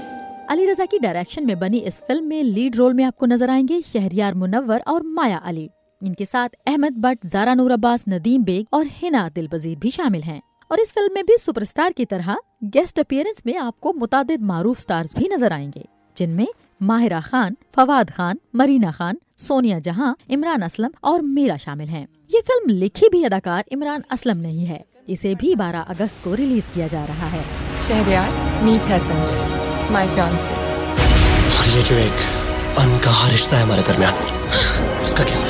[0.48, 3.50] علی رضا کی ڈائریکشن میں بنی اس فلم میں لیڈ رول میں آپ کو نظر
[3.50, 5.68] آئیں گے شہریار منور اور مایا علی۔
[6.02, 9.90] ان کے ساتھ احمد بٹ زارا نور عباس ندیم بیگ اور ہنا دل بزیر بھی
[9.90, 12.30] شامل ہیں۔ اور اس فلم میں بھی سپر سٹار کی طرح
[12.62, 15.82] گیسٹ اپیئرنس میں آپ کو متعدد معروف سٹارز بھی نظر آئیں گے
[16.16, 16.46] جن میں
[16.86, 22.40] ماہرہ خان فواد خان مرینا خان سونیا جہاں عمران اسلم اور میرا شامل ہیں۔ یہ
[22.48, 26.88] فلم لکھی بھی اداکار عمران اسلم نہیں ہے۔ اسے بھی بارہ اگست کو ریلیز کیا
[26.88, 27.42] جا رہا ہے۔
[27.88, 28.28] شہریار
[28.64, 29.20] میٹ حسن
[29.92, 30.54] مائی فیانسے
[31.58, 32.22] اور یہ جو ایک
[32.80, 34.14] انکہا رشتہ ہے ہمارے درمیان
[35.02, 35.42] اس کا کیا؟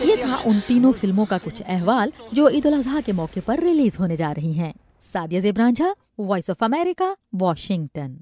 [0.00, 3.98] یہ تھا ان تینوں فلموں کا کچھ احوال جو عید الاضحیٰ کے موقع پر ریلیز
[4.00, 8.16] ہونے جا رہی ہیں۔ سادیہ زبرانجھا وائس آف امریکہ واشنگٹن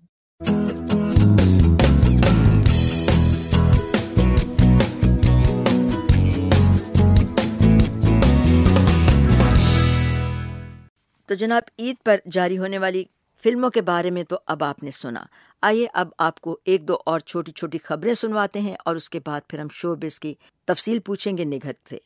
[11.27, 13.05] تو جناب، عید پر جاری ہونے والی
[13.43, 15.25] فلموں کے بارے میں تو اب آپ نے سنا۔
[15.63, 19.21] آئیے اب آپ کو ایک دو اور چھوٹی چھوٹی خبریں سنواتے ہیں اور اس کے
[19.27, 21.99] بعد پھر ہم شو بز کی تفصیل پوچھیں گے نگہت سے۔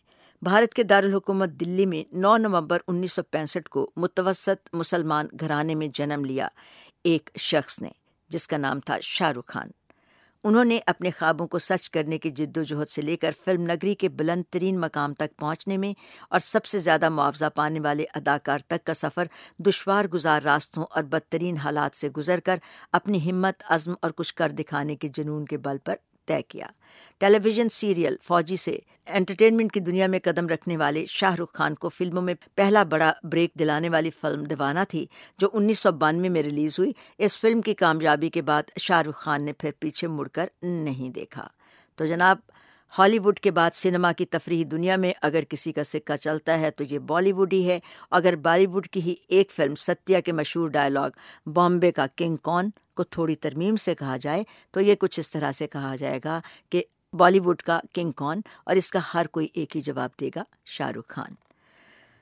[0.42, 5.88] بھارت کے دارالحکومت دلی میں نو نومبر انیس سو پینسٹھ کو متوسط مسلمان گھرانے میں
[5.94, 6.48] جنم لیا
[7.04, 7.90] ایک شخص نے،
[8.28, 9.68] جس کا نام تھا شاہ رخ خان۔
[10.44, 13.62] انہوں نے اپنے خوابوں کو سچ کرنے کی جد و جہد سے لے کر فلم
[13.62, 15.92] نگری کے بلند ترین مقام تک پہنچنے میں
[16.30, 19.26] اور سب سے زیادہ معاوضہ پانے والے اداکار تک کا سفر
[19.58, 22.58] دشوار گزار راستوں اور بدترین حالات سے گزر کر
[22.92, 25.94] اپنی ہمت، عزم اور کچھ کر دکھانے کے جنون کے بل پر
[26.28, 26.66] طے کیا۔
[27.18, 31.74] ٹیلی ویژن سیریل فوجی سے انٹرٹینمنٹ کی دنیا میں قدم رکھنے والے شاہ رخ خان
[31.74, 35.06] کو فلموں میں پہلا بڑا بریک دلانے والی فلم دیوانہ تھی،
[35.38, 39.14] جو انیس سو بانوے میں ریلیز ہوئی۔ اس فلم کی کامیابی کے بعد شاہ رخ
[39.14, 41.48] خان نے پھر پیچھے مڑ کر نہیں دیکھا۔
[41.96, 42.38] تو جناب
[42.98, 46.70] ہالی ووڈ کے بعد سینما کی تفریحی دنیا میں اگر کسی کا سکہ چلتا ہے
[46.70, 47.78] تو یہ بالی ووڈ ہی ہے۔
[48.10, 51.10] اگر بالی ووڈ کی ہی ایک فلم ستیہ کے مشہور ڈائلاگ
[51.48, 55.52] بامبے کا کنگ کون کو تھوڑی ترمیم سے کہا جائے تو یہ کچھ اس طرح
[55.52, 56.82] سے کہا جائے گا کہ
[57.12, 60.42] بالی ووڈ کا کنگ کون اور اس کا ہر کوئی ایک ہی جواب دے گا
[60.66, 61.47] شاہ رخ خان۔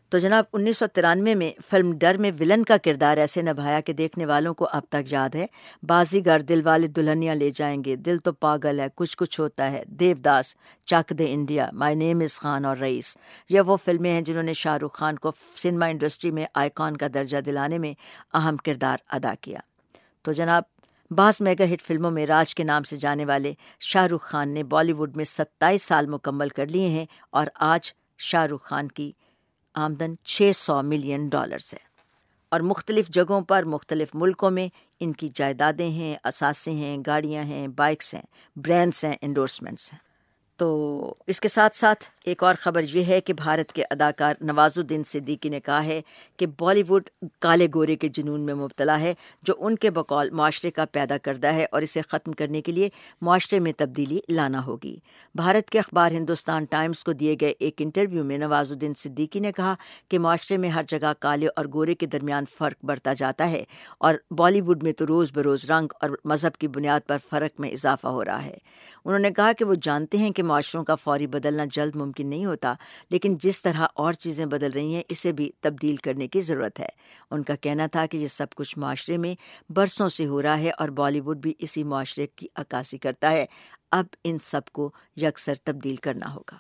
[0.09, 3.93] تو جناب انیس سو ترانوے میں فلم ڈر میں ولن کا کردار ایسے نبھایا کہ
[3.93, 5.47] دیکھنے والوں کو اب تک یاد ہے۔
[5.83, 9.85] بازیگر دل والے دلہنیا لے جائیں گے۔ دل تو پاگل ہے، کچھ کچھ ہوتا ہے۔
[10.17, 10.55] Devdas
[10.85, 13.17] Chak De India, my name is Khan اور رئیس۔
[13.49, 15.33] یہ وہ فلمیں ہیں جنہوں نے شاہ رخ خان کو
[15.63, 17.95] سنیما انڈسٹری میں آئی کان کا درجہ دلانے میں
[18.35, 19.59] اہم کردار ادا کیا۔
[20.23, 20.63] تو جناب،
[21.11, 24.63] بعض میگا ہٹ فلموں میں راج کے نام سے جانے والے شاہ رخ خان نے
[24.63, 29.13] بالی ووڈ میں ستائیس سال مکمل کر لیے ہیں اور آج شاہ رخ خان کی
[29.77, 31.79] آمدن چھ سو ملین ڈالرز ہے۔
[32.51, 34.69] اور مختلف جگہوں پر مختلف ملکوں میں
[35.01, 38.23] ان کی جائیدادیں ہیں اثاثے ہیں، گاڑیاں ہیں، بائکس ہیں
[38.57, 40.06] برینڈس ہیں انڈورسمنٹس ہیں۔
[40.57, 44.73] تو اس کے ساتھ ساتھ ایک اور خبر یہ ہے کہ بھارت کے اداکار نواز
[44.77, 46.01] الدین صدیقی نے کہا ہے
[46.37, 50.71] کہ بالی ووڈ کالے گورے کے جنون میں مبتلا ہے، جو ان کے بقول معاشرے
[50.71, 52.89] کا پیدا کردہ ہے اور اسے ختم کرنے کے لیے
[53.21, 54.97] معاشرے میں تبدیلی لانا ہوگی۔
[55.35, 59.53] بھارت کے اخبار ہندوستان ٹائمز کو دیے گئے ایک انٹرویو میں نواز الدین صدیقی نے
[59.53, 59.75] کہا
[60.09, 63.65] کہ معاشرے میں ہر جگہ کالے اور گورے کے درمیان فرق بڑھتا جاتا ہے
[63.99, 67.71] اور بالی ووڈ میں تو روز بروز رنگ اور مذہب کی بنیاد پر فرق میں
[67.71, 68.57] اضافہ ہو رہا ہے۔
[69.05, 72.45] انہوں نے کہا کہ وہ جانتے ہیں کہ معاشروں کا فوری بدلنا جلد ممکن نہیں
[72.45, 72.75] ہوتا،
[73.11, 76.89] لیکن جس طرح اور چیزیں بدل رہی ہیں، اسے بھی تبدیل کرنے کی ضرورت ہے۔
[77.31, 79.35] ان کا کہنا تھا کہ یہ سب کچھ معاشرے میں
[79.73, 83.47] برسوں سے ہو رہا ہے اور بالی ووڈ بھی اسی معاشرے کی عکاسی کرتا ہے۔
[83.93, 86.57] اب ان سب کو یکسر تبدیل کرنا ہوگا۔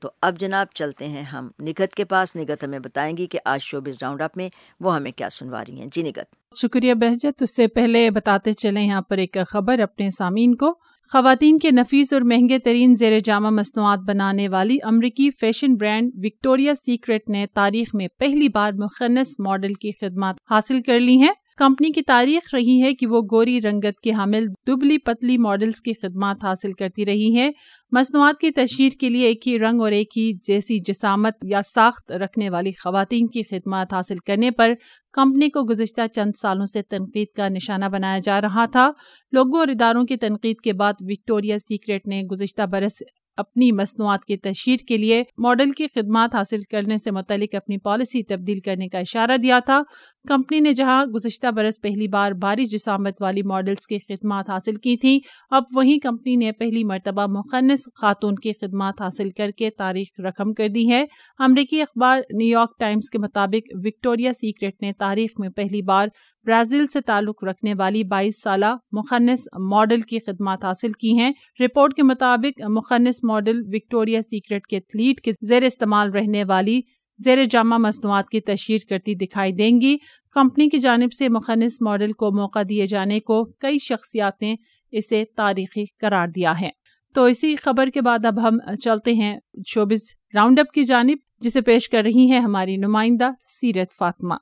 [0.00, 3.62] تو اب جناب چلتے ہیں ہم۔ نگت کے پاس نگت ہمیں بتائیں گی کہ آج
[3.62, 4.48] شوبز راؤنڈ اپ میں
[4.80, 8.82] وہ ہمیں کیا سنوا رہی ہیں۔ جی نگت شکریہ بہجت۔ اس سے پہلے بتاتے چلیں
[8.82, 10.78] یہاں پر ایک خبر اپنے سامعین کو۔
[11.12, 16.72] خواتین کے نفیس اور مہنگے ترین زیر جامع مصنوعات بنانے والی امریکی فیشن برانڈ وکٹوریا
[16.86, 21.90] سیکرٹ نے تاریخ میں پہلی بار مخنص ماڈل کی خدمات حاصل کر لی ہیں۔ کمپنی
[21.90, 26.44] کی تاریخ رہی ہے کہ وہ گوری رنگت کے حامل دبلی پتلی ماڈلز کی خدمات
[26.44, 27.50] حاصل کرتی رہی ہے
[27.92, 32.12] مصنوعات کی تشہیر کے لیے ایک ہی رنگ اور ایک ہی جیسی جسامت یا ساخت
[32.12, 34.72] رکھنے والی خواتین کی خدمات حاصل کرنے پر
[35.12, 38.90] کمپنی کو گزشتہ چند سالوں سے تنقید کا نشانہ بنایا جا رہا تھا۔
[39.32, 43.02] لوگوں اور اداروں کی تنقید کے بعد وکٹوریا سیکریٹ نے گزشتہ برس
[43.36, 48.22] اپنی مصنوعات کی تشہیر کے لیے ماڈل کی خدمات حاصل کرنے سے متعلق اپنی پالیسی
[48.22, 49.82] تبدیل کرنے کا اشارہ دیا تھا۔
[50.28, 54.96] کمپنی نے جہاں گزشتہ برس پہلی بار باری جسامت والی ماڈلز کی خدمات حاصل کی
[54.96, 55.18] تھیں،
[55.50, 60.52] اب وہیں کمپنی نے پہلی مرتبہ مخنص خاتون کی خدمات حاصل کر کے تاریخ رقم
[60.54, 61.04] کر دی ہے۔
[61.38, 66.08] امریکی اخبار نیو یارک ٹائمز کے مطابق وکٹوریا سیکریٹ نے تاریخ میں پہلی بار
[66.46, 71.94] برازیل سے تعلق رکھنے والی بائیس سالہ مخنص ماڈل کی خدمات حاصل کی ہیں۔ رپورٹ
[71.94, 76.80] کے مطابق مخنص ماڈل وکٹوریا سیکرٹ کے ایتھلیٹ کے زیر استعمال رہنے والی
[77.18, 79.96] زیر جامع مصنوعات کی تشہیر کرتی دکھائی دیں گی۔
[80.30, 84.54] کمپنی کی جانب سے مخنص ماڈل کو موقع دیے جانے کو کئی شخصیات نے
[84.90, 86.70] اسے تاریخی قرار دیا ہے۔
[87.14, 90.00] تو اسی خبر کے بعد اب ہم چلتے ہیں شوبز
[90.34, 93.30] راؤنڈ اپ کی جانب، جسے پیش کر رہی ہیں ہماری نمائندہ
[93.60, 94.34] سیرت فاطمہ۔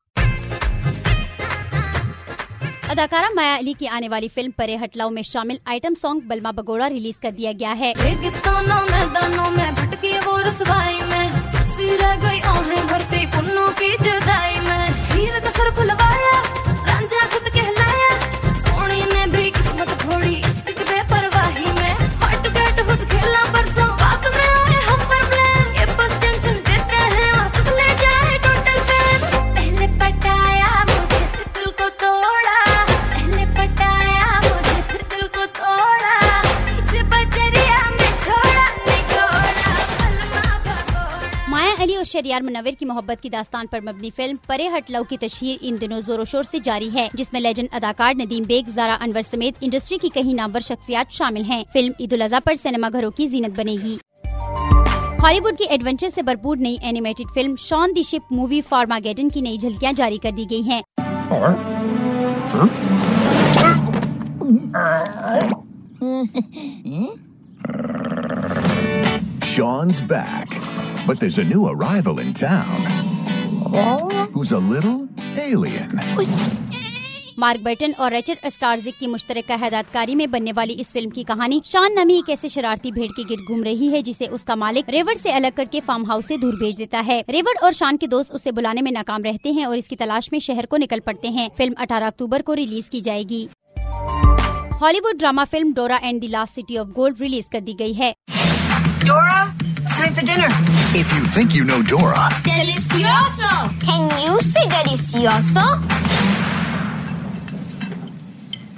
[2.94, 6.88] اداکارہ مایا علی کی آنے والی فلم پرے ہٹلاؤں میں شامل item song Balma Bagoda
[6.88, 7.92] release کر دیا گیا ہے۔
[13.78, 14.63] کی جدائی
[42.14, 45.76] شریار منور کی محبت کی داستان پر مبنی فلم پرے ہٹ لو کی تشہیر ان
[45.80, 49.22] دنوں زور و شور سے جاری ہے جس میں لیجنڈ اداکار ندیم بیگ زارا انور
[49.22, 53.26] سمیت انڈسٹری کی کئی نامور شخصیات شامل ہیں۔ فلم عید الاضحیٰ پر سینما گھروں کی
[53.26, 53.96] زینت بنے گی۔
[55.22, 59.28] ہالی ووڈ کی ایڈونچر سے بھرپور نئی اینیمیٹڈ فلم شان دی شپ مووی فارما گیڈن
[59.28, 60.82] کی نئی جھلکیاں جاری کر دی گئی ہیں۔
[69.54, 70.54] Sean's back,
[71.06, 72.86] but there's a new arrival in town.
[74.34, 75.00] Who's a little
[75.42, 75.98] alien.
[77.36, 81.22] Mark Burton اور ریچرڈ اسٹارزک کی مشترکہ ہدایت کاری میں بننے والی اس فلم کی
[81.22, 84.54] کہانی شان نامی ایک ایسے شرارتی بھیڑ کے گرد گھوم رہی ہے جسے اس کا
[84.54, 87.72] مالک ریورڈ سے الگ کر کے فارم ہاؤس سے دور بھیج دیتا ہے۔ ریورڈ اور
[87.72, 90.66] شان کے دوست اسے بلانے میں ناکام رہتے ہیں اور اس کی تلاش میں شہر
[90.66, 93.46] کو نکل پڑتے ہیں۔ فلم اٹھارہ اکتوبر کو ریلیز کی جائے گی۔
[95.04, 98.12] Hollywood drama film Dora and the lost city of gold release کر دی گئی ہے۔
[100.04, 100.48] Time for dinner.
[100.94, 103.52] If you think you know Dora, Delicioso!
[103.80, 105.66] Can you say delicioso?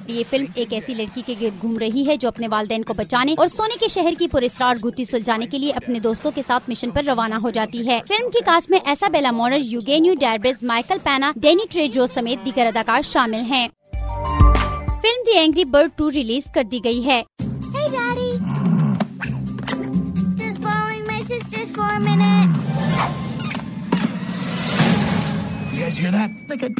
[0.08, 3.34] یہ فلم ایک ایسی لڑکی کے گرد گھوم رہی ہے جو اپنے والدین کو بچانے
[3.38, 6.90] اور سونے کے شہر کی پرسرار گھتی سلجھانے کے لیے اپنے دوستوں کے ساتھ مشن
[6.90, 10.98] پر روانہ ہو جاتی ہے فلم کی کاسٹ میں ایسا بیلا مورر یوگینیو ڈیربرز مائیکل
[11.04, 16.62] پینا ڈینی ٹریجو سمیت دیگر اداکار شامل ہیں film the angry bird two release کر
[16.70, 17.22] دی گئی ہے
[21.96, 22.50] a minute.
[25.72, 26.30] you guys hear that?
[26.48, 26.70] Like a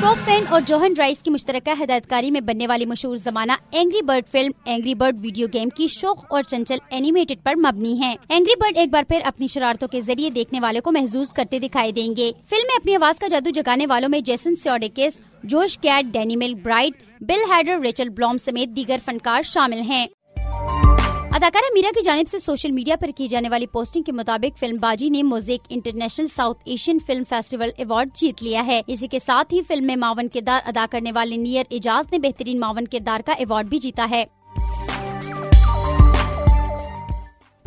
[0.00, 4.02] شوک پین اور جوہن رائس کی مشترکہ ہدایت کاری میں بننے والی مشہور زمانہ angry
[4.02, 8.54] bird film angry bird video game کی شوق اور چنچل اینیمیٹڈ پر مبنی ہے اینگری
[8.60, 12.08] برڈ ایک بار پھر اپنی شرارتوں کے ذریعے دیکھنے والوں کو محظوظ کرتے دکھائی دیں
[12.16, 16.54] گے فلم میں اپنی آواز کا جادو جگانے والوں میں Jason Sudeikis Josh Gad Danny
[16.54, 20.06] McBride Bill Hader Rachel Bloom سمیت دیگر فنکار شامل ہیں
[21.34, 24.76] اداکارہ میرا کی جانب سے سوشل میڈیا پر کی جانے والی پوسٹنگ کے مطابق فلم
[24.80, 29.54] باجی نے Mosaic International South Asian Film Festival award جیت لیا ہے۔ اسی کے ساتھ
[29.54, 33.32] ہی فلم میں معاون کردار ادا کرنے والے نیئر اجاز نے بہترین معاون کردار کا
[33.32, 34.24] ایوارڈ بھی جیتا ہے۔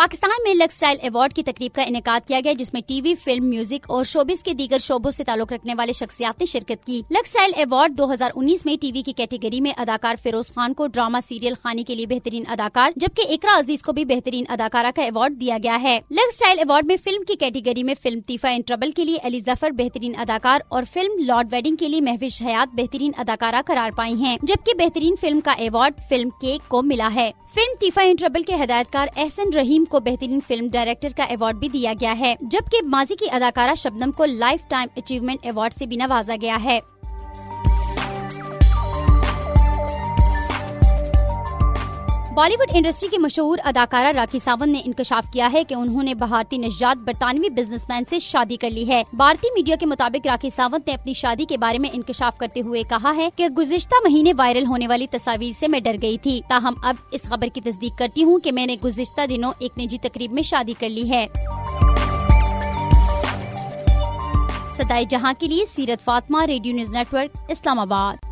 [0.01, 3.15] پاکستان میں لگ سٹائل ایوارڈ کی تقریب کا انعقاد کیا گیا، جس میں ٹی وی،
[3.15, 7.01] فلم، میوزک اور شوبز کے دیگر شعبوں سے تعلق رکھنے والے شخصیات نے شرکت کی۔
[7.09, 10.73] لگ سٹائل ایوارڈ دو ہزار انیس میں ٹی وی کی کیٹیگری میں اداکار فیروز خان
[10.73, 14.91] کو ڈراما سیریل خانی کے لیے بہترین اداکار، جبکہ اقرا عزیز کو بھی بہترین اداکارہ
[14.95, 18.49] کا ایوارڈ دیا گیا ہے۔ لگ سٹائل ایوارڈ میں فلم کی کیٹیگری میں فلم تیفا
[18.49, 22.41] ان ٹربل کے لیے علی ظفر بہترین اداکار اور فلم لارڈ ویڈنگ کے لیے محوش
[22.41, 27.09] حیات بہترین اداکارہ قرار پائی ہیں، جبکہ بہترین فلم کا ایوارڈ فلم کیک کو ملا
[27.15, 31.23] ہے۔ فلم تیفا ان ٹربل کے ہدایت کار احسن رحیم کو بہترین فلم ڈائریکٹر کا
[31.23, 35.73] ایوارڈ بھی دیا گیا ہے، جبکہ ماضی کی اداکارہ شبنم کو لائف ٹائم اچیومنٹ ایوارڈ
[35.79, 36.79] سے بھی نوازا گیا ہے۔
[42.33, 46.13] بالی ووڈ انڈسٹری کی مشہور اداکارہ راکھی ساونت نے انکشاف کیا ہے کہ انہوں نے
[46.13, 50.49] بھارتی نژاد برطانوی بزنس مین سے شادی کر لی ہے۔ بھارتی میڈیا کے مطابق راکھی
[50.49, 54.33] ساونت نے اپنی شادی کے بارے میں انکشاف کرتے ہوئے کہا ہے کہ گزشتہ مہینے
[54.37, 57.97] وائرل ہونے والی تصاویر سے میں ڈر گئی تھی۔ تاہم، اب اس خبر کی تصدیق
[57.97, 61.27] کرتی ہوں کہ میں نے گزشتہ دنوں ایک نجی تقریب میں شادی کر لی ہے۔
[64.77, 67.37] سدائی جہاں کے لیے Seerat Fatima, radio news network,
[67.79, 68.30] Islamabad.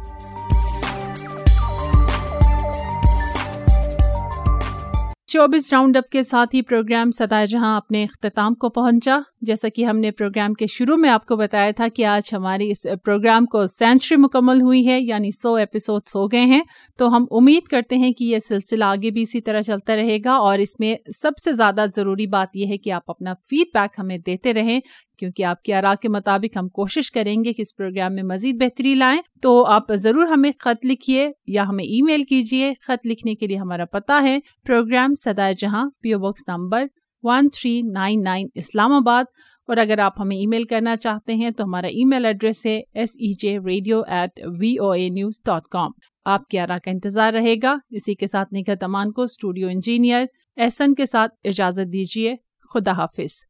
[5.31, 9.85] چوبیس راؤنڈ اپ کے ساتھ ہی پروگرام سدا جہاں اپنے اختتام کو پہنچا، جیسا کہ
[9.85, 13.45] ہم نے پروگرام کے شروع میں آپ کو بتایا تھا کہ آج ہماری اس پروگرام
[13.45, 16.61] کو سینچری مکمل ہوئی ہے یعنی سو ایپیسوڈس ہو گئے ہیں۔
[16.97, 20.31] تو ہم امید کرتے ہیں کہ یہ سلسلہ آگے بھی اسی طرح چلتا رہے گا
[20.31, 23.99] اور اس میں سب سے زیادہ ضروری بات یہ ہے کہ آپ اپنا فیڈ بیک
[23.99, 24.79] ہمیں دیتے رہیں۔
[25.19, 28.55] کیونکہ آپ کے آرا کے مطابق ہم کوشش کریں گے کہ اس پروگرام میں مزید
[28.55, 33.35] بہتری لائیں، تو آپ ضرور ہمیں خط لکھیے یا ہمیں ای میل کیجیے۔ خط لکھنے
[33.35, 36.85] کے لیے ہمارا پتہ ہے programme Sadaye Jahan PO box number
[37.23, 38.47] one three nine nine
[38.91, 39.23] Islamabad.
[39.67, 42.81] اور اگر آپ ہمیں ای میل کرنا چاہتے ہیں تو ہمارا ای میل ایڈریس ہے
[42.93, 45.91] S E J radio at V O A news dot com
[46.25, 50.25] آپ کے آرا کا انتظار رہے گا۔ اسی کے ساتھ نگہت امان کو اسٹوڈیو انجینئر
[50.57, 52.35] احسن کے ساتھ اجازت دیجیے۔
[52.73, 53.48] خدا حافظ۔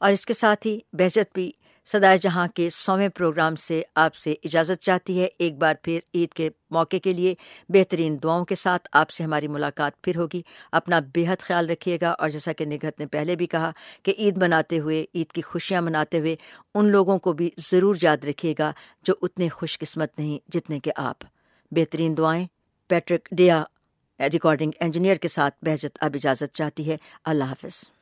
[0.00, 1.52] اور اس کے ساتھ ہی بہجت بھی
[1.86, 6.32] سدائے جہاں کے سویں پروگرام سے آپ سے اجازت چاہتی ہے، ایک بار پھر عید
[6.32, 7.34] کے موقع کے لیے
[7.68, 10.42] بہترین دعاؤں کے ساتھ آپ سے ہماری ملاقات پھر ہوگی۔
[10.72, 13.70] اپنا بے حد خیال رکھیے گا اور جیسا کہ نگہت نے پہلے بھی کہا
[14.02, 16.36] کہ عید مناتے ہوئے، عید کی خوشیاں مناتے ہوئے
[16.74, 18.72] ان لوگوں کو بھی ضرور یاد رکھیے گا
[19.02, 21.16] جو اتنے خوش قسمت نہیں جتنے کہ آپ۔
[21.70, 22.46] بہترین دعائیں،
[22.88, 23.64] پیٹرک ڈیا
[24.32, 27.99] ریکارڈنگ انجینئر کے ساتھ بہجت اب اجازت چاہتی ہے۔ اللہ حافظ۔